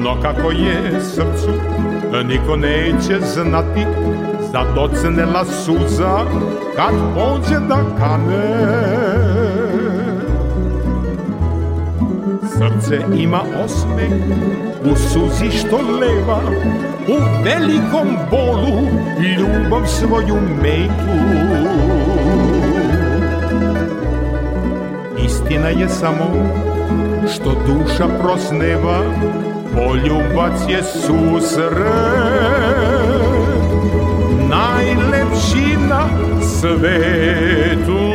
No 0.00 0.20
kako 0.22 0.50
je 0.50 1.00
srcu, 1.00 1.50
niko 2.24 2.56
neće 2.56 3.20
znati, 3.34 3.86
docnela 4.74 5.44
suza 5.44 6.18
kad 6.76 6.94
pođe 7.14 7.60
da 7.68 7.78
kane. 7.98 8.72
Srce 12.42 12.98
ima 13.16 13.40
osmeh 13.64 14.71
u 14.84 14.96
suzi 14.96 15.50
što 15.58 15.76
leva, 15.76 16.40
u 17.08 17.16
velikom 17.44 18.16
bolu 18.30 18.88
ljubav 19.38 19.86
svoju 19.86 20.36
metu. 20.62 21.12
Istina 25.24 25.68
je 25.68 25.88
samo 25.88 26.24
što 27.34 27.50
duša 27.66 28.08
prosneva, 28.22 28.98
poljubac 29.74 30.60
je 30.68 30.82
susret, 30.82 31.72
najlepši 34.48 35.76
na 35.88 36.08
svetu. 36.42 38.11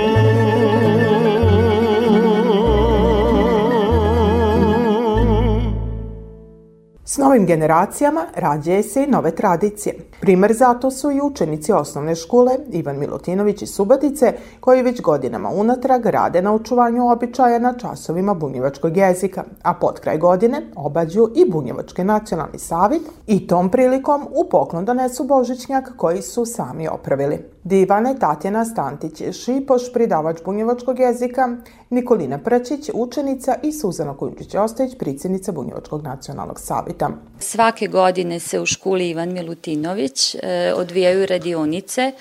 S 7.18 7.20
novim 7.20 7.46
generacijama 7.46 8.26
rađaje 8.36 8.84
se 8.84 9.04
i 9.04 9.08
nove 9.08 9.32
tradicije. 9.36 9.96
Primer 10.20 10.54
zato 10.54 10.92
su 10.92 11.12
i 11.12 11.22
učenici 11.22 11.72
osnovne 11.72 12.16
škole 12.16 12.52
Ivan 12.72 13.00
Milutinović 13.00 13.62
iz 13.62 13.70
Subatice, 13.70 14.34
koji 14.60 14.82
već 14.82 15.02
godinama 15.02 15.50
unatrag 15.50 16.06
rade 16.06 16.42
na 16.42 16.54
očuvanju 16.54 17.12
običaja 17.12 17.60
na 17.60 17.74
časovima 17.74 18.34
bunjevačkog 18.34 18.98
jezika, 18.98 19.44
a 19.64 19.74
pod 19.74 20.00
kraj 20.00 20.18
godine 20.18 20.62
obađu 20.76 21.28
i 21.36 21.52
Bunjevački 21.52 22.04
nacionalni 22.04 22.60
savit 22.60 23.02
i 23.28 23.48
tom 23.48 23.70
prilikom 23.70 24.28
u 24.32 24.50
poklon 24.50 24.86
donesu 24.86 25.24
božićnjak 25.24 25.94
koji 25.98 26.22
su 26.22 26.46
sami 26.46 26.88
opravili. 26.88 27.38
Divane 27.64 28.16
Tatjana 28.20 28.66
Stantić, 28.66 29.22
Šipoš, 29.32 29.94
pridavač 29.94 30.38
bunjevačkog 30.46 31.00
jezika, 31.00 31.58
Nikolina 31.90 32.38
Prčić, 32.38 32.90
učenica 32.94 33.56
i 33.64 33.72
Suzana 33.72 34.14
Kujundžić-Ostojić, 34.14 34.98
predsjednica 34.98 35.52
Bunjevačkog 35.52 36.04
nacionalnog 36.04 36.60
savita. 36.60 37.10
Svake 37.40 37.88
godine 37.88 38.40
se 38.40 38.60
u 38.60 38.66
školi 38.66 39.10
Ivan 39.10 39.34
Milutinović 39.34 40.07
e, 40.36 40.74
odvijaju 40.74 41.26
radionice 41.26 42.12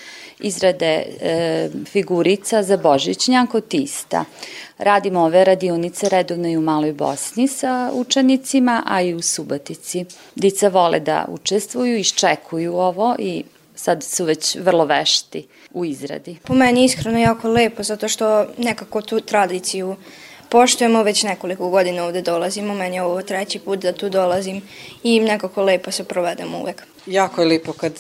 izrade 0.41 1.05
e, 1.21 1.69
figurica 1.85 2.63
za 2.63 2.77
Božićnjak 2.77 3.55
od 3.55 3.69
Tista. 3.69 4.25
Radimo 4.79 5.21
ove 5.21 5.45
radionice 5.45 6.09
redovno 6.09 6.49
i 6.49 6.57
u 6.57 6.61
Maloj 6.61 6.93
Bosni 6.93 7.49
sa 7.49 7.91
učenicima, 7.95 8.83
a 8.87 9.03
i 9.03 9.15
u 9.15 9.23
Subatici. 9.23 10.05
Dica 10.35 10.69
vole 10.69 11.01
da 11.01 11.25
učestvuju, 11.29 11.99
iščekuju 11.99 12.77
ovo 12.77 13.17
i 13.19 13.45
sad 13.75 14.05
su 14.05 14.25
već 14.25 14.57
vrlo 14.57 14.85
vešti 14.85 15.47
u 15.75 15.85
izradi. 15.85 16.37
Po 16.43 16.55
meni 16.55 16.85
iskreno 16.85 17.19
jako 17.19 17.49
lepo, 17.49 17.83
zato 17.83 18.09
što 18.09 18.47
nekako 18.59 19.03
tu 19.03 19.21
tradiciju 19.21 19.97
poštujemo, 20.49 21.03
već 21.03 21.23
nekoliko 21.23 21.71
godina 21.71 22.05
ovde 22.05 22.23
dolazimo, 22.23 22.75
meni 22.75 22.97
je 22.97 23.03
ovo 23.03 23.23
treći 23.23 23.59
put 23.59 23.79
da 23.79 23.93
tu 23.93 24.09
dolazim 24.09 24.63
i 25.03 25.21
nekako 25.21 25.63
lepo 25.63 25.91
se 25.91 26.05
provedemo 26.05 26.59
uvek. 26.59 26.83
Jako 27.07 27.41
je 27.41 27.49
lepo 27.49 27.73
kad, 27.73 27.93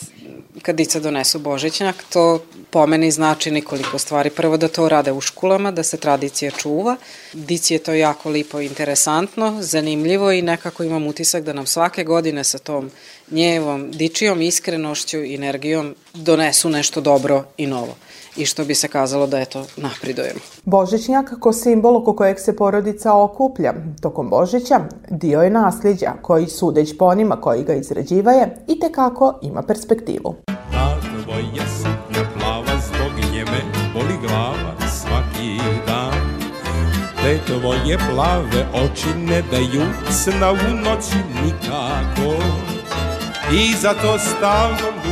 kad 0.62 0.76
dica 0.76 1.00
donesu 1.00 1.38
božićnjak, 1.38 2.05
to 2.12 2.43
po 2.71 2.87
meni 2.87 3.11
znači 3.11 3.50
nikoliko 3.50 3.99
stvari. 3.99 4.31
Prvo 4.31 4.57
da 4.57 4.69
to 4.69 4.88
rade 4.88 5.12
u 5.12 5.21
školama, 5.21 5.71
da 5.71 5.83
se 5.83 5.97
tradicija 5.97 6.50
čuva. 6.50 6.97
Dici 7.33 7.75
je 7.75 7.79
to 7.79 7.95
jako 7.95 8.31
lipo 8.31 8.61
interesantno, 8.61 9.59
zanimljivo 9.61 10.33
i 10.33 10.43
nekako 10.43 10.85
imam 10.85 11.07
utisak 11.07 11.45
da 11.45 11.53
nam 11.53 11.67
svake 11.67 12.05
godine 12.05 12.45
sa 12.45 12.59
tom 12.59 12.91
njevom 13.31 13.91
dičijom 13.91 14.43
iskrenošću 14.43 15.19
energijom 15.19 15.95
donesu 16.15 16.71
nešto 16.71 17.00
dobro 17.00 17.45
i 17.57 17.67
novo 17.67 17.97
i 18.37 18.47
što 18.47 18.64
bi 18.64 18.75
se 18.75 18.88
kazalo 18.88 19.26
da 19.26 19.40
eto 19.40 19.64
napridujemo. 19.76 20.40
Božićnjak 20.64 21.33
ko 21.40 21.52
simbol 21.52 21.97
oko 21.97 22.16
kojeg 22.16 22.40
se 22.40 22.57
porodica 22.57 23.14
okuplja 23.14 23.75
tokom 24.00 24.28
Božića 24.31 24.81
dio 25.11 25.40
je 25.40 25.50
nasljeđa 25.50 26.12
koji 26.23 26.47
sudeć 26.47 26.97
po 26.99 27.05
onima 27.05 27.40
koji 27.40 27.64
ga 27.64 27.75
izrađivaje 27.75 28.57
i 28.69 28.81
tekako 28.81 29.38
ima 29.43 29.62
perspektivu. 29.62 30.35
Na 30.73 31.00
tvoje 31.00 31.66
suknja 31.78 32.31
plava 32.38 32.81
zbog 32.87 33.33
njeme 33.33 33.61
boli 33.95 34.14
glava 34.26 34.75
svaki 35.00 35.59
dan 35.87 36.37
Te 37.23 37.38
tvoje 37.47 37.99
plave 37.99 38.66
oči 38.75 39.19
ne 39.19 39.43
daju 39.50 39.87
sna 40.11 40.52
u 40.52 40.75
noći 40.85 41.16
nikako 41.45 42.43
I 43.52 43.75
zato 43.81 44.19
stalno 44.19 45.06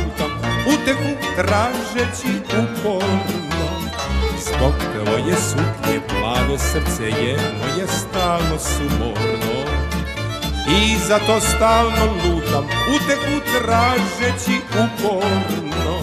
uteku 0.73 1.25
tražeći 1.35 2.41
uporno. 2.47 3.67
Zbog 4.39 4.73
tvoje 4.93 5.35
suknje 5.35 5.99
plave 6.09 6.57
srce 6.59 7.03
je 7.03 7.37
moje 7.37 7.87
stalno 7.87 8.59
sumorno. 8.59 9.55
I 10.69 10.97
zato 11.07 11.39
stalno 11.39 12.05
lutam 12.05 12.65
uteku 12.95 13.45
tražeći 13.53 14.61
uporno. 14.69 15.97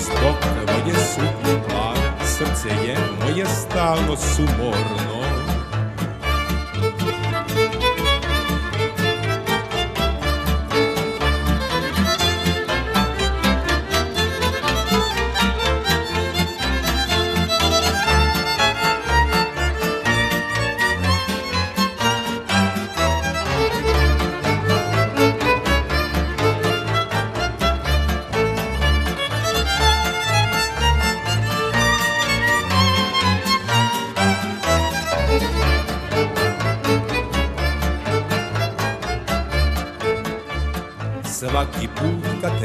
Zbog 0.00 0.36
tvoje 0.40 0.94
suknje 1.14 1.62
plave 1.68 2.12
srce 2.24 2.68
je 2.68 2.96
moje 3.20 3.46
stalno 3.46 4.16
sumorno 4.16 5.37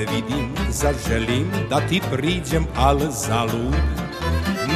te 0.05 0.11
vidim 0.15 0.55
zaželim 0.69 1.51
da 1.69 1.79
ti 1.87 2.01
priđem 2.11 2.67
al 2.75 2.99
zalud. 2.99 3.75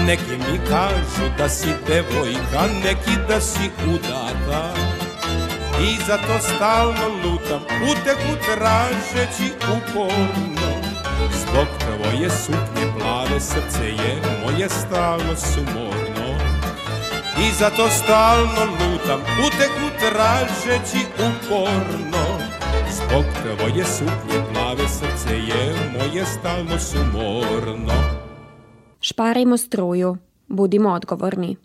Neki 0.05 0.37
mi 0.37 0.59
kažu 0.69 1.25
da 1.37 1.49
si 1.49 1.67
devojka, 1.87 2.61
neki 2.83 3.19
da 3.27 3.41
si 3.41 3.69
udata. 3.87 4.73
I 5.81 5.95
zato 6.07 6.39
stalno 6.39 7.07
lutam, 7.23 7.61
uteku 7.91 8.45
tražeći 8.45 9.53
uporno. 9.63 10.71
Zbog 11.41 11.67
tvoje 11.79 12.29
suknje 12.29 12.87
plave 12.99 13.39
srce 13.39 13.87
je 13.87 14.21
moje 14.45 14.69
stalno 14.69 15.35
sumorno. 15.35 16.27
I 17.39 17.51
zato 17.59 17.89
stalno 17.89 18.65
lutam, 18.65 19.19
uteku 19.47 19.87
tražeći 19.99 21.05
uporno 21.15 22.26
Zbog 23.09 23.25
tvoje 23.57 23.85
suknje 23.85 24.43
plave 24.53 24.87
srce 24.87 25.33
je 25.33 25.75
moje 25.97 26.25
stalno 26.25 26.79
sumorno 26.79 27.93
Šparajmo 29.01 29.57
struju, 29.57 30.17
budimo 30.47 30.89
odgovorni. 30.89 31.55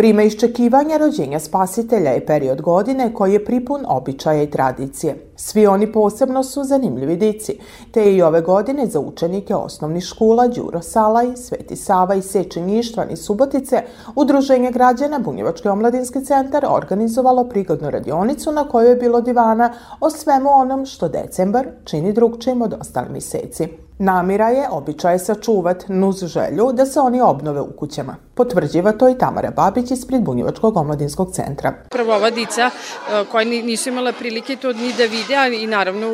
Vrime 0.00 0.24
iščekivanja 0.26 0.96
rođenja 0.96 1.38
spasitelja 1.40 2.10
je 2.10 2.26
period 2.26 2.60
godine 2.64 3.10
koji 3.14 3.32
je 3.32 3.44
pripun 3.44 3.82
običaja 3.88 4.42
i 4.42 4.50
tradicije. 4.50 5.16
Svi 5.36 5.66
oni 5.66 5.92
posebno 5.92 6.42
su 6.42 6.64
zanimljivi 6.64 7.16
dici, 7.16 7.58
te 7.92 8.04
i 8.12 8.22
ove 8.22 8.40
godine 8.40 8.86
za 8.86 9.00
učenike 9.00 9.54
osnovnih 9.54 10.04
škola 10.04 10.48
Đuro 10.48 10.82
Salaj, 10.82 11.36
Sveti 11.36 11.76
Sava 11.76 12.14
i 12.14 12.22
Sečin 12.22 12.70
Ištvan 12.70 13.10
i 13.10 13.16
Subotice 13.16 13.82
Udruženje 14.16 14.70
građana 14.70 15.18
Bunjevački 15.18 15.68
omladinski 15.68 16.24
centar 16.24 16.66
organizovalo 16.68 17.44
prigodnu 17.44 17.90
radionicu 17.90 18.52
na 18.52 18.68
kojoj 18.68 18.90
je 18.90 18.96
bilo 18.96 19.20
divana 19.20 19.72
o 20.00 20.10
svemu 20.10 20.50
onom 20.50 20.86
što 20.86 21.08
decembar 21.08 21.68
čini 21.84 22.12
drugčijim 22.12 22.62
od 22.62 22.74
ostali 22.80 23.12
meseci. 23.12 23.89
Namira 24.02 24.48
je 24.48 24.68
običaj 24.70 25.18
sačuvat 25.18 25.84
nuz 25.88 26.24
želju 26.24 26.72
da 26.72 26.86
se 26.86 27.00
oni 27.00 27.20
obnove 27.20 27.60
u 27.60 27.72
kućama. 27.76 28.16
Potvrđiva 28.34 28.92
to 28.92 29.08
i 29.08 29.18
Tamara 29.18 29.50
Babić 29.50 29.90
ispred 29.90 30.22
Bunjevačkog 30.22 30.76
omladinskog 30.76 31.32
centra. 31.32 31.72
Prvo 31.90 32.14
ova 32.14 32.30
dica 32.30 32.70
e, 32.70 33.24
koja 33.30 33.44
nisu 33.44 33.88
imala 33.88 34.12
prilike 34.12 34.56
to 34.56 34.72
ni 34.72 34.92
da 34.92 35.04
vide, 35.04 35.36
ali 35.36 35.62
i 35.62 35.66
naravno 35.66 36.06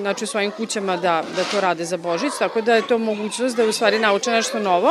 znači, 0.00 0.24
u 0.24 0.26
svojim 0.26 0.50
kućama 0.50 0.96
da, 0.96 1.22
da 1.36 1.44
to 1.50 1.60
rade 1.60 1.84
za 1.84 1.96
Božić, 1.96 2.32
tako 2.38 2.60
da 2.60 2.74
je 2.74 2.86
to 2.86 2.98
mogućnost 2.98 3.56
da 3.56 3.64
u 3.64 3.72
stvari 3.72 3.98
nauče 3.98 4.30
nešto 4.30 4.58
novo 4.58 4.90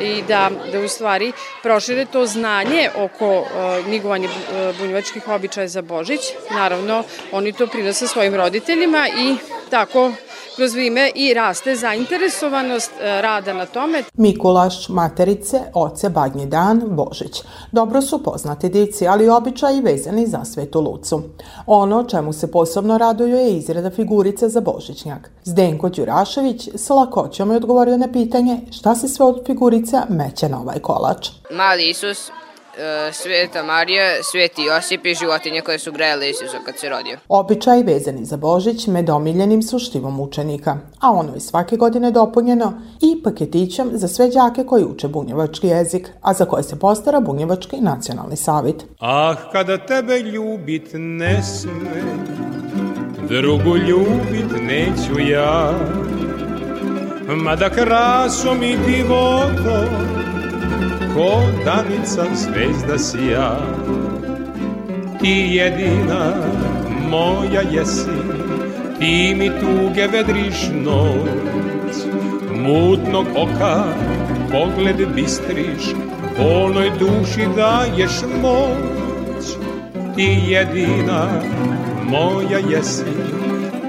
i 0.00 0.22
da, 0.28 0.50
da 0.72 0.80
u 0.80 0.88
stvari 0.88 1.32
prošire 1.62 2.04
to 2.04 2.26
znanje 2.26 2.90
oko 2.96 3.38
uh, 3.38 3.46
nigovanja 3.86 4.28
bunjevačkih 4.80 5.28
običaja 5.28 5.68
za 5.68 5.82
Božić. 5.82 6.20
Naravno, 6.50 7.02
oni 7.32 7.52
to 7.52 7.66
prinose 7.66 8.06
svojim 8.06 8.34
roditeljima 8.34 9.08
i 9.08 9.36
tako 9.70 10.12
kroz 10.60 10.74
vrime 10.74 11.10
i 11.14 11.34
raste 11.34 11.76
zainteresovanost 11.76 12.90
e, 13.00 13.22
rada 13.22 13.52
na 13.52 13.66
tome. 13.66 14.02
Mikulaš, 14.14 14.88
materice, 14.88 15.60
oce, 15.74 16.08
badnji 16.08 16.46
dan, 16.46 16.82
Božić. 16.86 17.42
Dobro 17.72 18.02
su 18.02 18.22
poznati 18.22 18.68
dici, 18.68 19.08
ali 19.08 19.28
običaji 19.28 19.80
vezani 19.80 20.26
za 20.26 20.44
svetu 20.44 20.80
Lucu. 20.80 21.22
Ono 21.66 22.04
čemu 22.04 22.32
se 22.32 22.50
posebno 22.50 22.98
raduju 22.98 23.36
je 23.36 23.56
izrada 23.56 23.90
figurice 23.90 24.48
za 24.48 24.60
Božićnjak. 24.60 25.30
Zdenko 25.44 25.88
Đurašević 25.88 26.68
s 26.74 26.90
lakoćom 26.90 27.50
je 27.50 27.56
odgovorio 27.56 27.96
na 27.96 28.12
pitanje 28.12 28.60
šta 28.70 28.94
se 28.94 29.08
sve 29.08 29.26
od 29.26 29.46
figurica 29.46 30.06
meće 30.08 30.48
na 30.48 30.60
ovaj 30.60 30.78
kolač. 30.78 31.28
Mali 31.50 31.88
Isus, 31.90 32.30
Sveta 33.12 33.62
Marija, 33.62 34.22
Sveti 34.22 34.62
Josip 34.62 35.06
i 35.06 35.14
životinje 35.14 35.60
koje 35.60 35.78
su 35.78 35.92
grejale 35.92 36.30
Isusa 36.30 36.58
kad 36.66 36.78
se 36.78 36.88
rodio. 36.88 37.18
Običaj 37.28 37.82
vezani 37.82 38.24
za 38.24 38.36
Božić 38.36 38.86
med 38.86 39.10
omiljenim 39.10 39.62
su 39.62 39.78
štivom 39.78 40.20
učenika, 40.20 40.78
a 41.00 41.10
ono 41.10 41.34
je 41.34 41.40
svake 41.40 41.76
godine 41.76 42.10
dopunjeno 42.10 42.72
i 43.00 43.22
paketićem 43.22 43.90
za 43.92 44.08
sve 44.08 44.28
đake 44.28 44.64
koji 44.64 44.84
uče 44.84 45.08
bunjevački 45.08 45.66
jezik, 45.66 46.08
a 46.22 46.34
za 46.34 46.44
koje 46.44 46.62
se 46.62 46.78
postara 46.78 47.20
Bunjevački 47.20 47.76
nacionalni 47.80 48.36
savit. 48.36 48.84
Ah, 49.00 49.34
kada 49.52 49.78
tebe 49.78 50.18
ljubit 50.18 50.88
ne 50.92 51.42
sme, 51.42 52.02
drugu 53.28 53.76
ljubit 53.76 54.62
neću 54.62 55.20
ja, 55.30 55.72
mada 57.36 57.70
krasom 57.70 58.62
i 58.62 58.76
divotom, 58.86 60.29
ko 61.14 61.42
danica 61.64 62.24
zvezda 62.34 62.98
sija. 62.98 63.56
Ti 65.20 65.48
jedina 65.52 66.32
moja 67.10 67.62
jesi, 67.70 68.20
ti 68.98 69.34
mi 69.38 69.50
tuge 69.60 70.06
vedriš 70.06 70.68
noć, 70.84 71.96
mutnog 72.54 73.26
oka 73.36 73.84
pogled 74.50 75.14
bistriš, 75.14 75.94
bolnoj 76.38 76.90
duši 76.98 77.46
daješ 77.56 78.12
moć. 78.42 79.44
Ti 80.16 80.38
jedina 80.48 81.26
moja 82.10 82.58
jesi, 82.70 83.04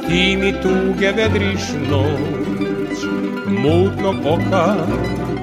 ti 0.08 0.38
mi 0.38 0.54
tuge 0.62 1.12
vedriš 1.12 1.62
noć, 1.90 2.98
mutnog 3.48 4.16
oka 4.26 4.76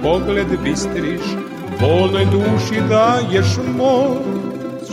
pogled 0.03 0.49
bistriš, 0.65 1.48
bolnoj 1.81 2.25
duši 2.25 2.81
daješ 2.89 3.57
moć. 3.79 4.89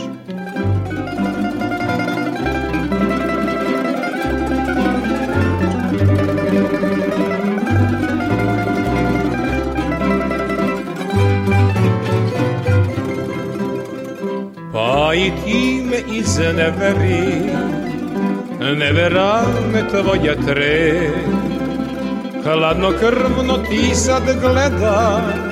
Pa 14.72 15.14
i 15.14 15.32
ti 15.44 15.82
me 15.90 16.16
izneveri, 16.16 17.50
nevera 18.60 19.42
me 19.72 19.88
tvoja 19.88 20.34
tre, 20.46 21.10
hladno 22.44 22.92
krvno 23.00 23.58
ti 23.70 23.94
sad 23.94 24.22
gledaš, 24.40 25.45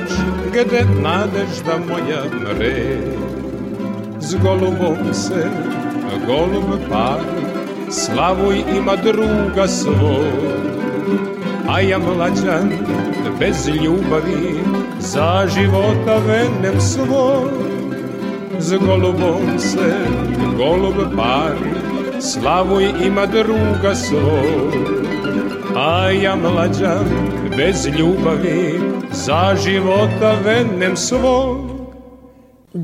gde 0.54 0.84
nadežda 1.02 1.78
moja 1.88 2.22
mre. 2.30 2.98
S 4.20 4.34
golubom 4.34 5.14
se 5.14 5.50
golub 6.26 6.80
pari, 6.90 7.44
Slavuj 7.90 8.62
ima 8.76 8.96
druga 8.96 9.68
svoj, 9.68 10.30
a 11.68 11.80
ja 11.80 11.98
mlađan 11.98 12.70
bez 13.38 13.68
ljubavi 13.68 14.60
za 14.98 15.46
života 15.54 16.18
venem 16.26 16.80
svoj. 16.80 17.50
S 18.58 18.72
golubom 18.72 19.58
se 19.58 19.94
golub 20.56 21.16
pari, 21.16 21.70
Slavuj 22.20 22.84
ima 23.06 23.26
druga 23.26 23.94
svoj, 23.94 24.72
a 25.76 26.10
ja 26.10 26.36
mlađan 26.36 27.04
bez 27.56 27.86
ljubavi 27.98 28.93
za 29.14 29.54
života 29.54 30.34
venem 30.42 30.96
svoj. 30.98 31.63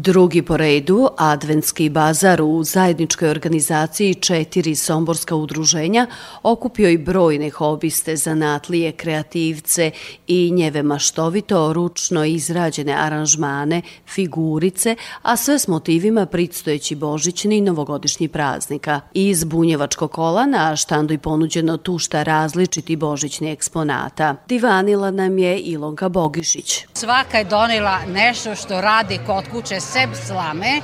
Drugi 0.02 0.42
po 0.42 0.56
redu, 0.56 1.08
Adventski 1.16 1.88
bazar 1.88 2.42
u 2.42 2.64
zajedničkoj 2.64 3.30
organizaciji 3.30 4.14
četiri 4.14 4.74
somborska 4.74 5.36
udruženja 5.36 6.06
okupio 6.42 6.88
i 6.88 6.98
brojne 6.98 7.50
hobiste, 7.50 8.16
zanatlije, 8.16 8.92
kreativce 8.92 9.90
i 10.26 10.50
njeve 10.50 10.82
maštovito, 10.82 11.72
ručno 11.72 12.24
izrađene 12.24 12.92
aranžmane, 12.92 13.82
figurice, 14.08 14.96
a 15.22 15.36
sve 15.36 15.58
s 15.58 15.68
motivima 15.68 16.26
predstojeći 16.26 16.94
božićni 16.94 17.56
i 17.56 17.60
novogodišnji 17.60 18.28
praznika. 18.28 19.00
Iz 19.14 19.44
bunjevačkog 19.44 20.12
kola 20.12 20.46
na 20.46 20.76
štandu 20.76 21.14
i 21.14 21.18
ponuđeno 21.18 21.76
tušta 21.76 22.22
različiti 22.22 22.96
božićni 22.96 23.50
eksponata. 23.50 24.36
Divanila 24.48 25.10
nam 25.10 25.38
je 25.38 25.58
Ilonka 25.58 26.08
Bogišić. 26.08 26.86
Svaka 26.94 27.38
je 27.38 27.44
donela 27.44 27.98
nešto 28.06 28.54
što 28.54 28.80
radi 28.80 29.18
kod 29.26 29.44
kuće 29.52 29.80
seb 29.92 30.10
slame, 30.26 30.80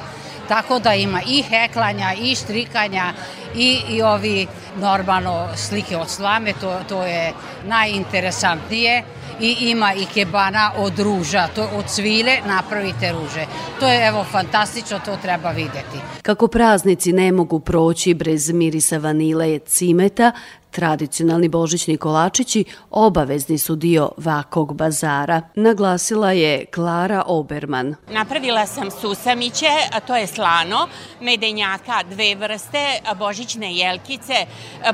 tako 0.49 0.79
da 0.79 0.95
ima 0.95 1.21
i 1.27 1.43
heklanja, 1.43 2.15
i 2.21 2.35
štrikanja, 2.35 3.13
i, 3.57 3.79
i 3.89 4.03
ovi 4.03 4.47
normalno 4.81 5.49
slike 5.57 5.97
od 5.97 6.09
slame, 6.09 6.53
to, 6.61 6.79
to 6.89 7.03
je 7.03 7.33
najinteresantnije 7.67 9.03
i 9.41 9.57
ima 9.61 9.95
i 9.95 10.07
kebana 10.15 10.73
od 10.77 10.99
ruža, 10.99 11.49
to 11.55 11.69
od 11.75 11.85
svile 11.89 12.39
napravite 12.47 13.13
ruže. 13.13 13.47
To 13.81 13.89
je 13.89 14.07
evo 14.07 14.25
fantastično, 14.25 14.99
to 15.05 15.17
treba 15.23 15.51
videti. 15.51 15.99
Kako 16.23 16.49
praznici 16.49 17.13
ne 17.13 17.33
mogu 17.33 17.61
proći 17.61 18.15
bez 18.15 18.51
mirisa 18.51 18.99
vanile 18.99 19.55
i 19.55 19.59
cimeta, 19.59 20.33
Tradicionalni 20.77 21.49
božićni 21.49 21.97
kolačići 21.97 22.65
obavezni 22.91 23.59
su 23.59 23.77
dio 23.77 24.11
vakog 24.17 24.75
bazara, 24.75 25.43
naglasila 25.55 26.33
je 26.33 26.65
Klara 26.75 27.23
Oberman. 27.27 27.95
Napravila 28.11 28.67
sam 28.67 28.91
susamiće, 28.91 29.67
a 29.93 30.01
to 30.01 30.17
je 30.17 30.27
slano, 30.27 30.89
medenjaka 31.21 32.03
dve 32.11 32.35
vrste, 32.35 33.01
božićne 33.19 33.75
jelkice, 33.75 34.35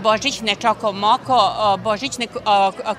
božićne 0.01 0.55
čokomoko, 0.55 1.53
božićne 1.85 2.27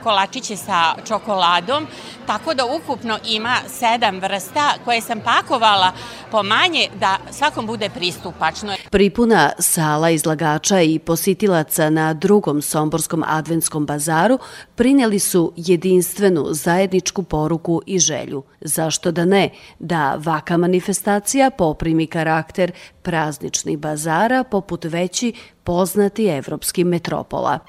kolačiće 0.03 0.57
sa 0.57 0.95
čokoladom, 1.07 1.87
tako 2.27 2.53
da 2.53 2.65
ukupno 2.65 3.19
ima 3.25 3.55
sedam 3.67 4.19
vrsta 4.19 4.73
koje 4.85 5.01
sam 5.01 5.21
pakovala 5.21 5.91
po 6.31 6.43
manje 6.43 6.89
da 6.99 7.17
svakom 7.31 7.65
bude 7.65 7.89
pristupačno. 7.89 8.73
Pripuna 8.89 9.51
sala 9.59 10.09
izlagača 10.09 10.81
i 10.81 10.99
positilaca 10.99 11.89
na 11.89 12.13
drugom 12.13 12.61
Somborskom 12.61 13.23
adventskom 13.27 13.85
bazaru 13.85 14.39
prineli 14.75 15.19
su 15.19 15.53
jedinstvenu 15.55 16.45
zajedničku 16.49 17.23
poruku 17.23 17.81
i 17.85 17.99
želju. 17.99 18.43
Zašto 18.61 19.11
da 19.11 19.25
ne, 19.25 19.49
da 19.79 20.15
vaka 20.15 20.57
manifestacija 20.57 21.49
poprimi 21.49 22.07
karakter 22.07 22.71
prazničnih 23.01 23.77
bazara 23.77 24.43
poput 24.43 24.85
veći 24.85 25.33
poznati 25.63 26.25
evropskih 26.25 26.85
metropola. 26.85 27.59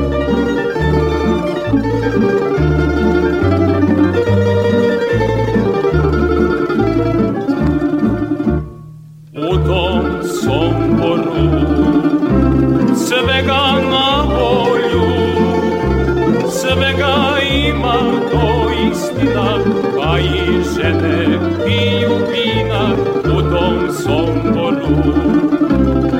U 0.00 0.03
pa 20.14 20.20
i 20.20 20.62
žene 20.74 21.38
piju 21.64 22.10
vina 22.32 22.94
u 23.24 23.42
tom 23.50 23.92
Somboru. 23.92 25.14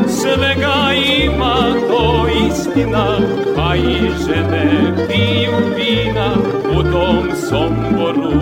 Svega 0.08 0.92
ima 1.22 1.56
to 1.88 2.26
istina, 2.48 3.18
pa 3.56 3.76
i 3.76 4.10
žene 4.26 4.94
piju 5.08 5.52
vina 5.76 6.34
u 6.78 6.82
tom 6.82 7.28
Somboru. 7.48 8.32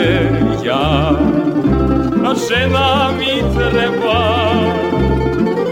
Se 0.00 0.66
ja 0.66 1.10
a 2.24 2.34
žena 2.48 3.10
mi 3.18 3.54
treba 3.54 4.20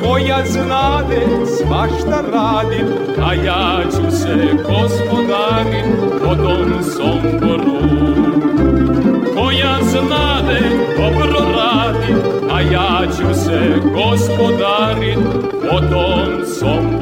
koja 0.04 0.46
znade 0.46 1.26
svašta 1.46 2.22
radi, 2.32 2.84
a 3.22 3.34
ja 3.34 3.82
ću 3.90 4.16
se 4.16 4.36
gospodari 4.68 5.82
po 6.24 6.34
tom 6.34 6.82
Somboru. 6.82 7.78
Koja 9.34 9.78
znade 9.82 10.60
dobro 10.96 11.40
radi, 11.56 12.14
a 12.50 12.60
ja 12.60 13.00
ću 13.16 13.34
se 13.34 13.60
gospodari 13.94 15.14
po 15.70 15.80
tom 15.80 16.44
Somboru. 16.58 16.97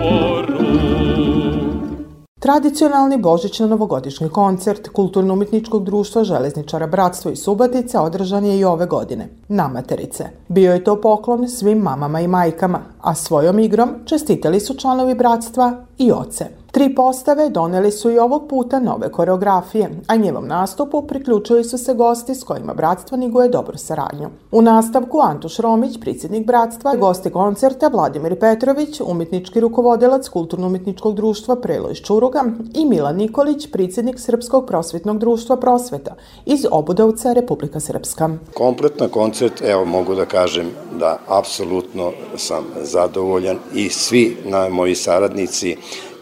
Tradicionalni 2.47 3.19
božićno-novogodišnji 3.19 4.29
koncert 4.29 4.89
Kulturno-umetničkog 4.89 5.85
društva 5.85 6.25
Železničara 6.25 6.87
Bratstvo 6.87 7.31
i 7.31 7.37
Subatica 7.37 8.03
održan 8.03 8.45
je 8.45 8.59
i 8.59 8.65
ove 8.65 8.87
godine, 8.87 9.29
na 9.49 9.69
Materice. 9.69 10.25
Bio 10.49 10.73
je 10.73 10.85
to 10.85 11.01
poklon 11.01 11.49
svim 11.49 11.79
mamama 11.79 12.21
i 12.21 12.29
majkama, 12.29 12.81
a 13.01 13.15
svojom 13.15 13.59
igrom 13.59 13.91
čestitali 14.05 14.61
su 14.61 14.75
članovi 14.75 15.15
bratstva 15.15 15.85
i 15.99 16.13
oce. 16.13 16.47
Tri 16.77 16.95
postave 16.95 17.49
doneli 17.51 17.91
su 17.93 18.11
i 18.11 18.19
ovog 18.19 18.49
puta 18.49 18.81
nove 18.81 19.13
koreografije, 19.13 19.91
a 20.07 20.17
njevom 20.17 20.47
nastupu 20.47 21.03
priključili 21.07 21.65
su 21.65 21.79
se 21.79 21.95
gosti 21.95 22.35
s 22.35 22.45
kojima 22.45 22.75
bratstvo 22.75 23.17
niguje 23.17 23.49
dobru 23.49 23.79
saradnju. 23.79 24.29
U 24.53 24.63
nastavku 24.63 25.21
Antuš 25.21 25.57
Romić, 25.57 26.01
predsjednik 26.01 26.47
bratstva, 26.47 26.95
gosti 26.95 27.31
koncerta 27.31 27.89
Vladimir 27.89 28.39
Petrović, 28.41 29.01
umetnički 29.01 29.61
rukovodilac 29.61 30.29
Kulturno-umetničkog 30.29 31.15
društva 31.15 31.57
Prelo 31.57 31.91
iz 31.91 31.97
Čuruga 31.97 32.45
i 32.75 32.85
Milan 32.85 33.17
Nikolić, 33.17 33.71
predsjednik 33.73 34.21
Srpskog 34.21 34.67
prosvetnog 34.67 35.19
društva 35.19 35.57
Prosveta 35.57 36.15
iz 36.47 36.67
Obudovca, 36.71 37.33
Republika 37.33 37.81
Srpska. 37.81 38.31
Kompletna 38.55 39.09
koncert, 39.09 39.63
evo 39.63 39.85
mogu 39.85 40.15
da 40.15 40.25
kažem 40.25 40.71
da 41.01 41.19
apsolutno 41.29 42.13
sam 42.37 42.65
zadovoljan 42.83 43.57
i 43.75 43.89
svi 43.89 44.37
na 44.45 44.69
moji 44.69 44.95
saradnici 44.95 45.77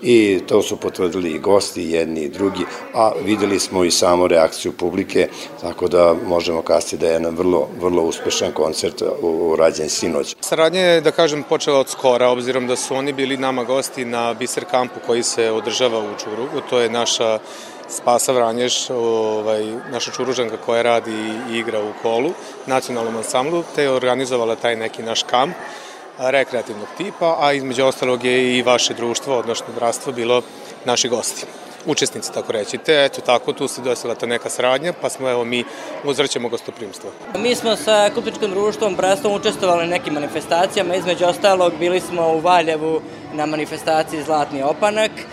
i 0.05 0.41
to 0.49 0.63
su 0.63 0.77
potvrdili 0.77 1.31
i 1.31 1.39
gosti 1.39 1.83
jedni 1.83 2.21
i 2.21 2.29
drugi, 2.29 2.65
a 2.95 3.13
videli 3.25 3.61
smo 3.61 3.85
i 3.85 3.91
samo 3.91 4.29
reakciju 4.29 4.73
publike, 4.73 5.29
tako 5.61 5.89
da 5.89 6.15
možemo 6.27 6.63
kasti 6.63 6.97
da 6.97 7.07
je 7.07 7.13
jedan 7.13 7.37
vrlo, 7.37 7.69
vrlo 7.81 8.03
uspešan 8.03 8.53
koncert 8.53 9.03
urađen 9.23 9.89
sinoć. 9.89 10.37
Saradnja 10.41 10.81
je, 10.81 11.01
da 11.01 11.11
kažem, 11.11 11.43
počela 11.43 11.79
od 11.79 11.89
skora, 11.89 12.29
obzirom 12.29 12.67
da 12.67 12.77
su 12.77 12.95
oni 12.95 13.13
bili 13.13 13.37
nama 13.37 13.65
gosti 13.65 14.05
na 14.05 14.35
Biser 14.35 14.65
kampu 14.71 15.01
koji 15.07 15.23
se 15.23 15.51
održava 15.51 15.99
u 15.99 16.19
Čurugu, 16.25 16.61
to 16.71 16.81
je 16.81 16.91
naša 16.91 17.39
Spasa 17.89 18.33
Vranješ, 18.33 18.91
ovaj, 18.91 19.65
naša 19.93 20.11
čuružanka 20.11 20.57
koja 20.57 20.83
radi 20.83 21.13
i 21.51 21.59
igra 21.59 21.81
u 21.81 21.93
kolu, 22.03 22.31
nacionalnom 22.67 23.17
ansamblu, 23.17 23.65
te 23.75 23.83
je 23.83 23.91
organizovala 23.91 24.57
taj 24.57 24.77
neki 24.77 25.03
naš 25.03 25.23
kamp 25.23 25.55
rekreativnog 26.19 26.89
tipa, 26.97 27.37
a 27.41 27.53
između 27.53 27.85
ostalog 27.85 28.25
je 28.25 28.59
i 28.59 28.63
vaše 28.63 28.95
društvo, 28.95 29.39
odnosno 29.39 29.67
bratstvo, 29.77 30.13
bilo 30.13 30.43
naši 30.85 31.09
gosti 31.09 31.47
učesnici, 31.87 32.33
tako 32.33 32.53
reći. 32.53 32.79
Te, 32.79 33.05
eto, 33.05 33.21
tako, 33.21 33.53
tu 33.53 33.69
se 33.69 33.83
desila 33.83 34.15
ta 34.15 34.27
neka 34.27 34.51
sradnja, 34.51 34.93
pa 35.01 35.11
smo, 35.11 35.31
evo, 35.31 35.45
mi 35.45 35.65
uzraćemo 36.05 36.49
gostoprimstvo. 36.49 37.11
Mi 37.39 37.55
smo 37.55 37.77
sa 37.77 38.11
Kulturčkim 38.15 38.51
društvom 38.51 38.97
Bratstvom 38.97 39.35
učestvovali 39.35 39.85
na 39.85 39.91
nekim 39.91 40.15
manifestacijama, 40.15 40.95
između 40.95 41.25
ostalog 41.25 41.73
bili 41.79 42.01
smo 42.01 42.29
u 42.29 42.41
Valjevu 42.41 43.01
na 43.33 43.47
manifestaciji 43.47 44.23
Zlatni 44.23 44.63
opanak, 44.63 45.11
e, 45.11 45.25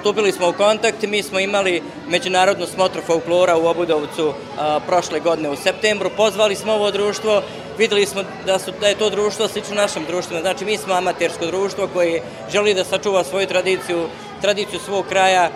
stupili 0.00 0.32
smo 0.32 0.48
u 0.48 0.52
kontakt, 0.52 1.02
mi 1.02 1.22
smo 1.22 1.40
imali 1.40 1.82
međunarodnu 2.08 2.66
smotru 2.66 3.02
folklora 3.02 3.56
u 3.56 3.66
Obudovcu 3.66 4.32
a, 4.58 4.80
prošle 4.86 5.20
godine 5.20 5.50
u 5.50 5.56
septembru, 5.56 6.10
pozvali 6.16 6.54
smo 6.54 6.72
ovo 6.72 6.90
društvo 6.90 7.42
videli 7.78 8.06
smo 8.06 8.22
da, 8.46 8.58
su, 8.58 8.72
da 8.80 8.86
je 8.86 8.94
to 8.94 9.10
društvo 9.10 9.48
slično 9.48 9.74
našem 9.74 10.04
društvu. 10.06 10.38
Znači, 10.40 10.64
mi 10.64 10.76
smo 10.76 10.94
amatersko 10.94 11.46
društvo 11.46 11.88
koje 11.92 12.22
želi 12.52 12.74
da 12.74 12.84
sačuva 12.84 13.24
svoju 13.24 13.46
tradiciju, 13.46 14.06
tradiciju 14.40 14.80
svog 14.80 15.04
kraja, 15.08 15.50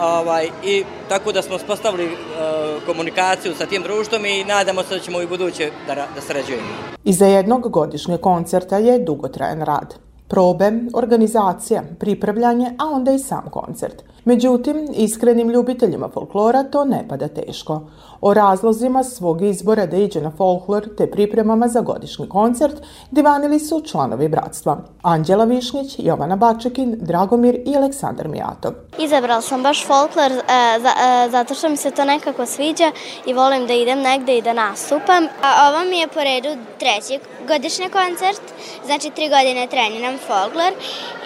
ovaj, 0.00 0.48
i 0.64 0.84
tako 1.08 1.32
da 1.32 1.42
smo 1.42 1.58
spostavili 1.58 2.04
uh, 2.04 2.82
komunikaciju 2.86 3.54
sa 3.54 3.66
tim 3.66 3.82
društvom 3.82 4.24
i 4.24 4.44
nadamo 4.44 4.82
se 4.82 4.94
da 4.94 5.00
ćemo 5.00 5.20
i 5.20 5.26
buduće 5.26 5.70
da, 5.86 5.94
da 5.94 6.20
sređujemo. 6.20 6.68
Iza 7.04 7.26
jednog 7.26 7.70
godišnjeg 7.70 8.20
koncerta 8.20 8.78
je 8.78 8.98
dugotrajan 8.98 9.62
rad. 9.62 9.94
Probe, 10.28 10.72
organizacija, 10.94 11.82
pripravljanje, 11.98 12.74
a 12.78 12.84
onda 12.86 13.12
i 13.12 13.18
sam 13.18 13.50
koncert. 13.50 14.02
Međutim, 14.24 14.88
iskrenim 14.94 15.50
ljubiteljima 15.50 16.08
folklora 16.08 16.62
to 16.62 16.84
ne 16.84 17.04
pada 17.08 17.28
teško. 17.28 17.80
O 18.20 18.34
razlozima 18.34 19.04
svog 19.04 19.42
izbora 19.42 19.86
da 19.86 19.96
iđe 19.96 20.20
na 20.20 20.30
folklor 20.30 20.88
te 20.98 21.10
pripremama 21.10 21.68
za 21.68 21.80
godišnji 21.80 22.28
koncert 22.28 22.76
divanili 23.10 23.58
su 23.58 23.82
članovi 23.86 24.28
bratstva. 24.28 24.78
Anđela 25.02 25.44
Višnjić, 25.44 25.96
Jovana 25.98 26.36
Bačekin, 26.36 26.96
Dragomir 27.00 27.54
i 27.66 27.76
Aleksandar 27.76 28.28
Mijatov. 28.28 28.72
Izabrala 28.98 29.40
sam 29.40 29.62
baš 29.62 29.86
folklor 29.86 30.32
e, 30.32 30.40
za, 30.80 30.88
e, 30.88 31.30
zato 31.30 31.54
što 31.54 31.68
mi 31.68 31.76
se 31.76 31.90
to 31.90 32.04
nekako 32.04 32.46
sviđa 32.46 32.92
i 33.26 33.32
volim 33.32 33.66
da 33.66 33.72
idem 33.72 33.98
negde 33.98 34.38
i 34.38 34.42
da 34.42 34.52
nastupam. 34.52 35.24
A 35.42 35.70
ovo 35.70 35.90
mi 35.90 35.98
je 35.98 36.08
po 36.08 36.20
redu 36.20 36.48
treći 36.78 37.18
godišnji 37.48 37.88
koncert, 37.88 38.42
znači 38.86 39.10
tri 39.10 39.28
godine 39.28 39.66
treniram 39.66 40.14
folklor 40.26 40.72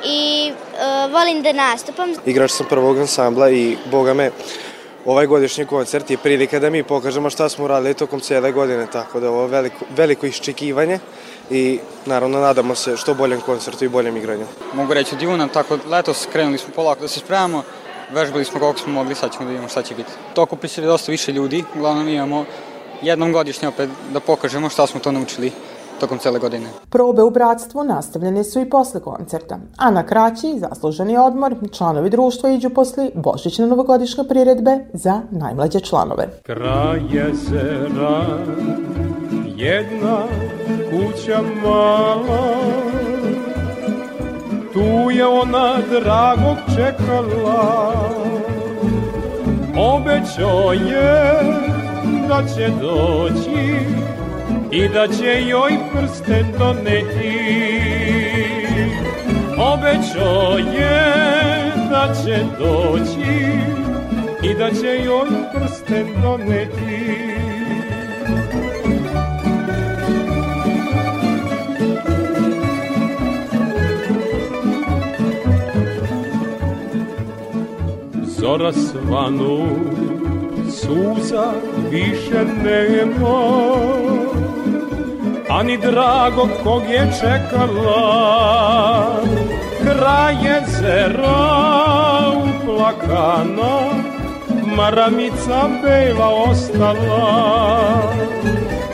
i 0.04 0.52
volim 1.12 1.43
da 1.43 1.53
nastupam. 1.53 2.14
Igrač 2.27 2.51
sam 2.51 2.67
prvog 2.67 2.99
ansambla 2.99 3.51
i 3.51 3.77
boga 3.91 4.14
me, 4.14 4.31
ovaj 5.07 5.27
godišnji 5.27 5.67
koncert 5.67 6.11
je 6.11 6.17
prilika 6.17 6.59
da 6.59 6.71
mi 6.71 6.83
pokažemo 6.83 7.31
šta 7.31 7.49
smo 7.49 7.64
uradili 7.64 7.95
tokom 7.95 8.21
cijele 8.21 8.53
godine, 8.53 8.87
tako 8.93 9.21
da 9.21 9.27
je 9.27 9.31
ovo 9.31 9.47
veliko, 9.47 9.85
veliko 9.97 10.27
iščekivanje 10.27 10.99
i 11.51 11.79
naravno 12.07 12.41
nadamo 12.41 12.75
se 12.75 12.97
što 12.97 13.14
boljem 13.14 13.41
koncertu 13.41 13.85
i 13.85 13.88
boljem 13.88 14.17
igranju. 14.17 14.47
Mogu 14.73 14.95
reći 14.95 15.17
juna, 15.21 15.49
tako 15.49 15.79
letos 15.87 16.27
krenuli 16.33 16.59
smo 16.59 16.75
polako 16.75 17.01
da 17.01 17.09
se 17.09 17.21
spremamo, 17.21 17.62
vežbali 18.11 18.45
smo 18.45 18.61
koliko 18.61 18.79
smo 18.79 18.93
mogli, 18.93 19.14
sad 19.14 19.33
ćemo 19.33 19.45
da 19.45 19.51
vidimo 19.51 19.69
šta 19.69 19.83
će 19.83 19.95
biti. 19.95 20.11
To 20.35 20.43
okupi 20.43 20.69
se 20.69 20.81
dosta 20.81 21.12
više 21.12 21.33
ljudi, 21.33 21.64
uglavnom 21.75 22.09
imamo 22.09 22.45
jednom 23.03 23.33
godišnje 23.33 23.69
opet 23.69 23.91
da 24.12 24.21
pokažemo 24.21 24.69
šta 24.69 24.87
smo 24.87 25.01
to 25.01 25.12
naučili 25.12 25.53
tokom 26.00 26.18
cele 26.18 26.38
godine. 26.38 26.66
Probe 26.90 27.22
u 27.22 27.30
bratstvu 27.30 27.84
nastavljene 27.84 28.44
su 28.44 28.61
i 28.61 28.70
posle 28.70 29.00
koncerta, 29.00 29.58
a 29.76 29.90
na 29.90 30.06
kraći 30.06 30.58
zasluženi 30.58 31.16
odmor 31.16 31.54
članovi 31.72 32.11
društva 32.11 32.50
iđu 32.50 32.70
posle 32.70 33.11
božićne 33.14 33.66
novogodišnje 33.66 34.24
priredbe 34.28 34.78
za 34.92 35.20
najmlađe 35.30 35.80
članove. 35.80 36.28
Kraj 36.42 37.00
jezera, 37.11 38.24
jedna 39.56 40.22
kuća 40.90 41.42
mala, 41.62 42.54
tu 44.72 45.11
je 45.11 45.26
ona 45.26 45.76
dragog 45.90 46.56
čekala, 46.76 47.94
obećao 49.76 50.72
je 50.72 51.42
da 52.28 52.42
će 52.54 52.70
doći 52.80 54.08
i 54.72 54.88
da 54.88 55.09
će 55.09 55.42
joj 55.48 55.72
prsten 55.92 56.46
doneti. 56.59 57.38
Obećao 59.59 60.59
je 60.59 61.18
da 61.90 62.14
će 62.24 62.44
doći 62.59 63.38
i 64.42 64.54
da 64.54 64.70
će 64.70 65.04
joj 65.04 65.28
prsten 65.54 66.07
doneti. 66.22 67.09
Zora 78.24 78.72
svanu, 78.72 79.68
suza 80.70 81.52
više 81.90 82.44
nema, 82.64 84.28
ani 85.59 85.77
drago 85.77 86.49
kog 86.64 86.83
je 86.90 87.12
čekala 87.21 88.03
kraj 89.83 90.35
jezera 90.44 91.38
uplakana 92.49 93.75
maramica 94.77 95.68
bela 95.83 96.29
ostala. 96.29 98.03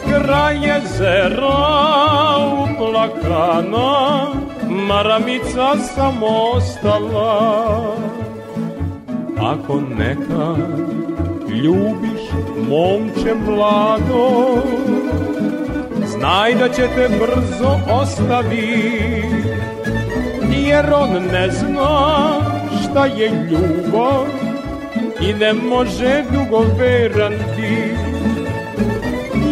Kraj 0.09 0.57
jezera 0.66 1.61
uplakana 2.64 4.27
maramica 4.88 5.77
samo 5.94 6.27
ostala. 6.57 7.35
Ako 9.38 9.81
neka 9.98 10.57
ljubiš 11.62 12.22
momče 12.68 13.35
mlado 13.46 14.62
Znaj 16.18 16.55
da 16.55 16.68
će 16.68 16.88
te 16.96 17.09
brzo 17.09 17.79
ostavi 17.90 19.24
Jer 20.57 20.92
on 20.94 21.11
ne 21.33 21.50
zna 21.50 22.40
šta 22.83 23.07
je 23.07 23.29
ljubav 23.50 24.27
I 25.20 25.33
ne 25.33 25.53
može 25.53 26.24
dugo 26.33 26.64
veran 26.79 27.33
ti 27.57 27.94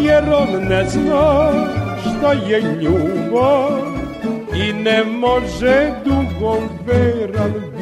Jer 0.02 0.24
on 0.34 0.68
ne 0.68 0.84
zna 0.88 1.50
šta 2.00 2.32
je 2.32 2.60
ljubav 2.60 3.92
i 4.54 4.72
ne 4.72 5.04
može 5.04 5.92
dugo 6.04 6.58
veran 6.86 7.52
biti. 7.52 7.81